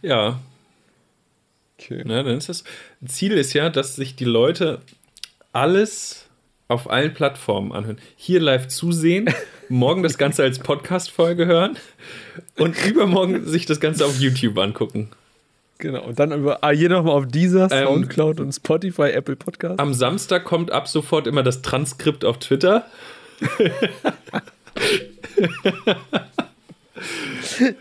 [0.01, 0.39] Ja,
[1.79, 2.03] Okay.
[2.03, 2.65] ne, dann ist das.
[3.05, 4.81] Ziel ist ja, dass sich die Leute
[5.53, 6.25] alles
[6.67, 7.99] auf allen Plattformen anhören.
[8.17, 9.29] Hier live zusehen,
[9.69, 11.77] morgen das Ganze als Podcast-Folge hören
[12.57, 15.09] und übermorgen sich das Ganze auf YouTube angucken.
[15.79, 16.03] Genau.
[16.03, 19.79] Und dann über, ah, hier nochmal auf dieser, Ähm, Soundcloud und Spotify, Apple Podcast.
[19.79, 22.85] Am Samstag kommt ab sofort immer das Transkript auf Twitter.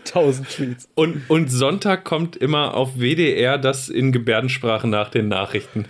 [0.05, 0.89] 1000 Tweets.
[0.95, 5.85] Und, und Sonntag kommt immer auf WDR das in Gebärdensprache nach den Nachrichten.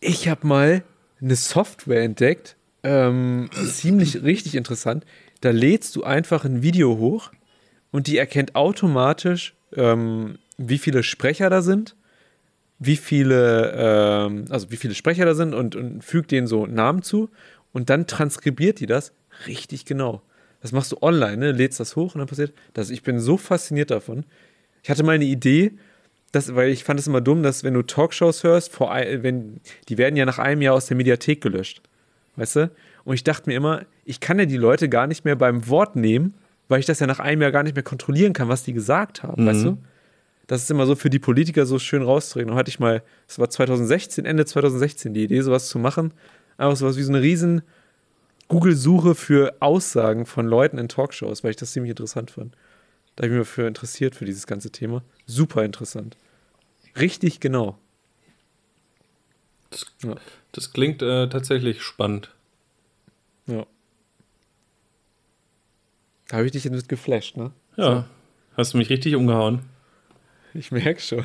[0.00, 0.82] Ich habe mal
[1.20, 5.04] eine Software entdeckt, ähm, ziemlich richtig interessant.
[5.42, 7.30] Da lädst du einfach ein Video hoch
[7.90, 11.96] und die erkennt automatisch, ähm, wie viele Sprecher da sind,
[12.78, 17.02] wie viele, ähm, also wie viele Sprecher da sind und, und fügt denen so Namen
[17.02, 17.30] zu
[17.72, 19.12] und dann transkribiert die das
[19.46, 20.22] richtig genau.
[20.60, 21.52] Das machst du online, ne?
[21.52, 22.90] lädst das hoch und dann passiert das.
[22.90, 24.24] Ich bin so fasziniert davon.
[24.82, 25.72] Ich hatte mal eine Idee,
[26.32, 29.98] das, weil ich fand es immer dumm, dass wenn du Talkshows hörst, vor, wenn, die
[29.98, 31.82] werden ja nach einem Jahr aus der Mediathek gelöscht.
[32.36, 32.70] Weißt du?
[33.04, 35.96] Und ich dachte mir immer, ich kann ja die Leute gar nicht mehr beim Wort
[35.96, 36.34] nehmen,
[36.68, 39.22] weil ich das ja nach einem Jahr gar nicht mehr kontrollieren kann, was die gesagt
[39.22, 39.78] haben, weißt du?
[40.50, 42.50] Das ist immer so für die Politiker so schön rauszureden.
[42.50, 46.12] Und hatte ich mal, das war 2016, Ende 2016, die Idee, sowas zu machen.
[46.56, 47.62] Einfach sowas wie so eine riesen
[48.48, 52.56] Google-Suche für Aussagen von Leuten in Talkshows, weil ich das ziemlich interessant fand.
[53.14, 55.04] Da habe ich mich für interessiert für dieses ganze Thema.
[55.24, 56.16] Super interessant.
[56.98, 57.78] Richtig genau.
[60.02, 60.16] Ja.
[60.50, 62.34] Das klingt äh, tatsächlich spannend.
[63.46, 63.64] ja.
[66.26, 67.52] Da habe ich dich jetzt mit geflasht, ne?
[67.76, 68.08] Ja.
[68.56, 69.60] Hast du mich richtig umgehauen?
[70.54, 71.24] Ich merke schon.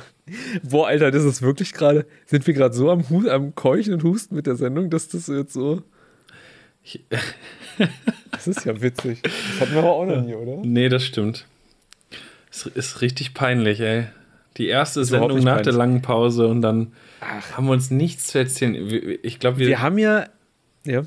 [0.63, 2.05] Boah, Alter, das ist wirklich gerade.
[2.25, 5.27] Sind wir gerade so am, Hu am Keuchen und Husten mit der Sendung, dass das
[5.27, 5.81] jetzt so.
[8.31, 9.21] Das ist ja witzig.
[9.23, 10.61] Das hatten wir aber auch noch nie, oder?
[10.63, 11.47] nee, das stimmt.
[12.51, 14.07] Es ist richtig peinlich, ey.
[14.57, 17.57] Die erste Sendung nach der langen Pause und dann Ach.
[17.57, 18.75] haben wir uns nichts zu erzählen.
[19.23, 20.27] Ich glaube, wir, Wir haben ja.
[20.85, 21.05] Ja.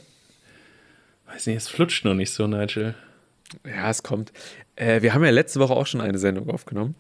[1.27, 2.95] weiß nicht, es flutscht noch nicht so, Nigel.
[3.65, 4.33] Ja, es kommt.
[4.77, 6.95] Äh, wir haben ja letzte Woche auch schon eine Sendung aufgenommen.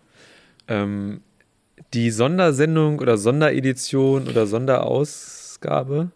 [0.69, 1.21] Ähm,
[1.95, 6.11] die Sondersendung oder Sonderedition oder Sonderausgabe.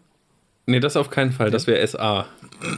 [0.65, 1.51] Nee, das auf keinen Fall.
[1.51, 2.27] Das wäre SA.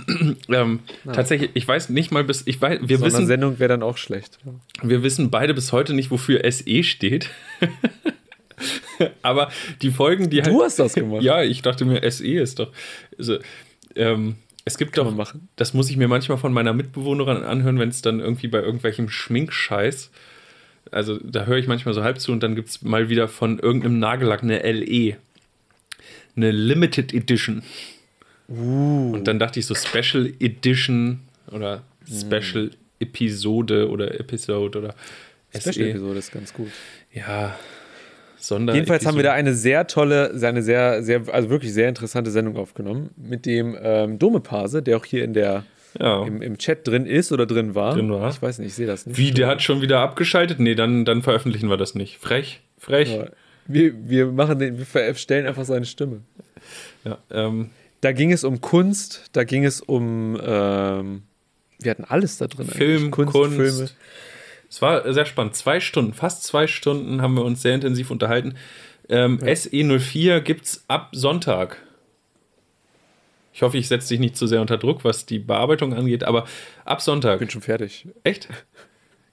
[0.49, 0.79] ähm,
[1.11, 2.43] Tatsächlich, ich weiß nicht mal bis.
[2.47, 4.39] Ich weiß, wir wissen, Sondersendung wäre dann auch schlecht.
[4.81, 7.29] wir wissen beide bis heute nicht, wofür SE steht.
[9.21, 9.49] Aber
[9.81, 11.21] die Folgen, die Du hast das gemacht.
[11.21, 12.71] Ja, ich dachte mir, SE ist doch.
[13.17, 13.37] Also,
[13.95, 15.15] ähm, es gibt Kann doch.
[15.15, 15.49] machen.
[15.55, 19.09] Das muss ich mir manchmal von meiner Mitbewohnerin anhören, wenn es dann irgendwie bei irgendwelchem
[19.09, 20.09] Schminkscheiß.
[20.91, 23.59] Also da höre ich manchmal so halb zu und dann gibt es mal wieder von
[23.59, 25.17] irgendeinem Nagellack eine LE.
[26.35, 27.63] Eine Limited Edition.
[28.47, 29.11] Uh.
[29.13, 31.21] Und dann dachte ich so Special Edition
[31.51, 32.19] oder Hm.
[32.19, 34.95] Special Episode oder Episode oder
[35.55, 35.89] Special SE.
[35.89, 36.69] Episode ist ganz gut.
[37.13, 37.57] Ja,
[38.37, 42.29] Sonder Jedenfalls haben wir da eine sehr tolle, eine sehr, sehr, also wirklich sehr interessante
[42.31, 45.63] Sendung aufgenommen mit dem ähm, Dome-Pase, der auch hier in der,
[45.99, 46.25] ja.
[46.25, 47.93] im, im Chat drin ist oder drin war.
[47.93, 48.29] Drin war.
[48.29, 49.17] Ich weiß nicht, ich sehe das nicht.
[49.17, 50.59] Wie, der hat schon wieder abgeschaltet?
[50.59, 52.17] Nee, dann, dann veröffentlichen wir das nicht.
[52.17, 53.15] Frech, frech.
[53.15, 53.27] Ja.
[53.67, 56.21] Wir, wir machen den, wir stellen einfach seine Stimme.
[57.03, 57.69] Ja, ähm,
[58.01, 61.23] Da ging es um Kunst, da ging es um, ähm,
[61.79, 62.67] wir hatten alles da drin.
[62.67, 63.27] Film, eigentlich.
[63.27, 63.89] Kunst, Filme.
[64.69, 65.55] Es war sehr spannend.
[65.55, 68.55] Zwei Stunden, fast zwei Stunden haben wir uns sehr intensiv unterhalten.
[69.09, 71.77] Ähm, SE04 gibt es ab Sonntag.
[73.55, 76.43] Ich hoffe, ich setze dich nicht zu sehr unter Druck, was die Bearbeitung angeht, aber
[76.83, 77.39] ab Sonntag.
[77.39, 78.05] Bin schon fertig.
[78.25, 78.49] Echt?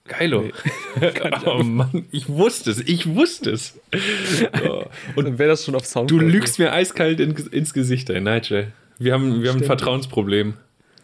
[0.07, 0.49] Geilo.
[1.45, 3.81] oh Mann, ich wusste es, ich wusste es.
[4.65, 4.85] Oh.
[5.17, 6.09] Und dann wäre das schon auf Sound.
[6.11, 8.73] Du lügst mir eiskalt in, ins Gesicht, ey, Nigel.
[8.99, 9.65] Wir haben, wir haben ein.
[9.65, 10.55] Vertrauensproblem.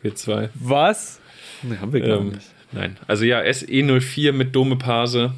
[0.03, 0.51] Wir zwei.
[0.55, 1.19] Was?
[1.63, 2.47] Nee, haben wir gar Ähm, nicht.
[2.71, 2.97] nein.
[3.09, 5.35] Also ja, SE04 mit Dome Pase.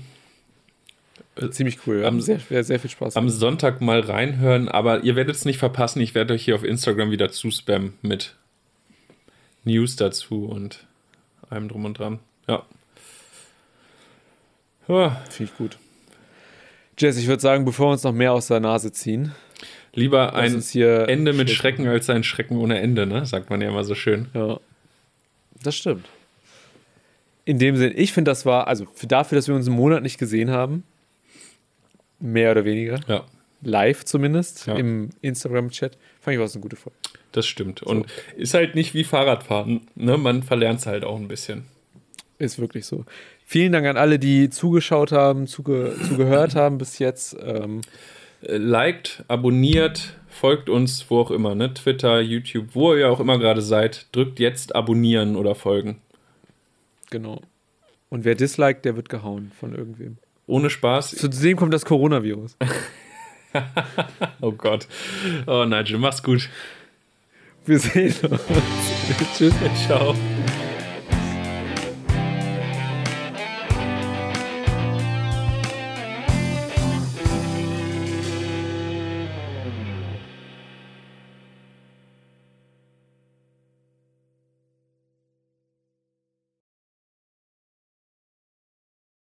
[1.50, 1.98] Ziemlich cool.
[2.00, 3.16] Wir am- haben sehr, sehr, sehr viel Spaß.
[3.16, 6.00] Am Sonntag mal reinhören, aber ihr werdet es nicht verpassen.
[6.00, 8.34] Ich werde euch hier auf Instagram wieder zuspammen mit
[9.64, 10.86] News dazu und
[11.48, 12.18] allem drum und dran.
[12.48, 12.64] Ja.
[14.88, 15.78] Ja, Finde ich gut.
[16.98, 19.32] Jess, ich würde sagen, bevor wir uns noch mehr aus der Nase ziehen,
[19.94, 23.24] lieber ein Ende mit Schluss Schrecken als ein Schrecken ohne Ende, ne?
[23.24, 24.28] Sagt man ja immer so schön.
[24.34, 24.58] Ja,
[25.62, 26.06] das stimmt.
[27.46, 30.02] In dem Sinn, ich finde, das war, also für dafür, dass wir uns einen Monat
[30.02, 30.84] nicht gesehen haben,
[32.20, 33.24] mehr oder weniger, Ja,
[33.62, 34.76] live zumindest, Ja.
[34.76, 36.96] im Instagram-Chat, fand ich, war es eine gute Folge.
[37.32, 37.82] das stimmt.
[37.82, 38.06] Und
[38.36, 40.16] ist halt nicht wie Fahrradfahren, ne?
[40.16, 41.64] Man verlernt es halt auch ein bisschen.
[42.38, 43.04] Ist wirklich so.
[43.44, 47.36] Vielen Dank an alle, die zugeschaut haben, zuge zugehört haben bis jetzt.
[47.42, 47.80] Ähm,
[48.42, 51.74] Äh, liked, abonniert, folgt uns, wo auch immer, ne?
[51.74, 54.06] Twitter, YouTube, wo ihr auch immer gerade seid.
[54.12, 56.00] Drückt jetzt abonnieren oder folgen.
[57.10, 57.42] genau.
[58.08, 60.16] Und wer disliked, der wird gehauen von irgendwem.
[60.50, 61.10] Ohne Spaß.
[61.10, 62.56] Zu dem kommt das Coronavirus.
[64.40, 64.86] Oh Gott.
[65.48, 66.48] Oh Nigel, mach's gut.
[67.66, 68.40] Wir sehen uns.
[69.36, 69.54] Tschüss.
[69.88, 70.14] Ciao.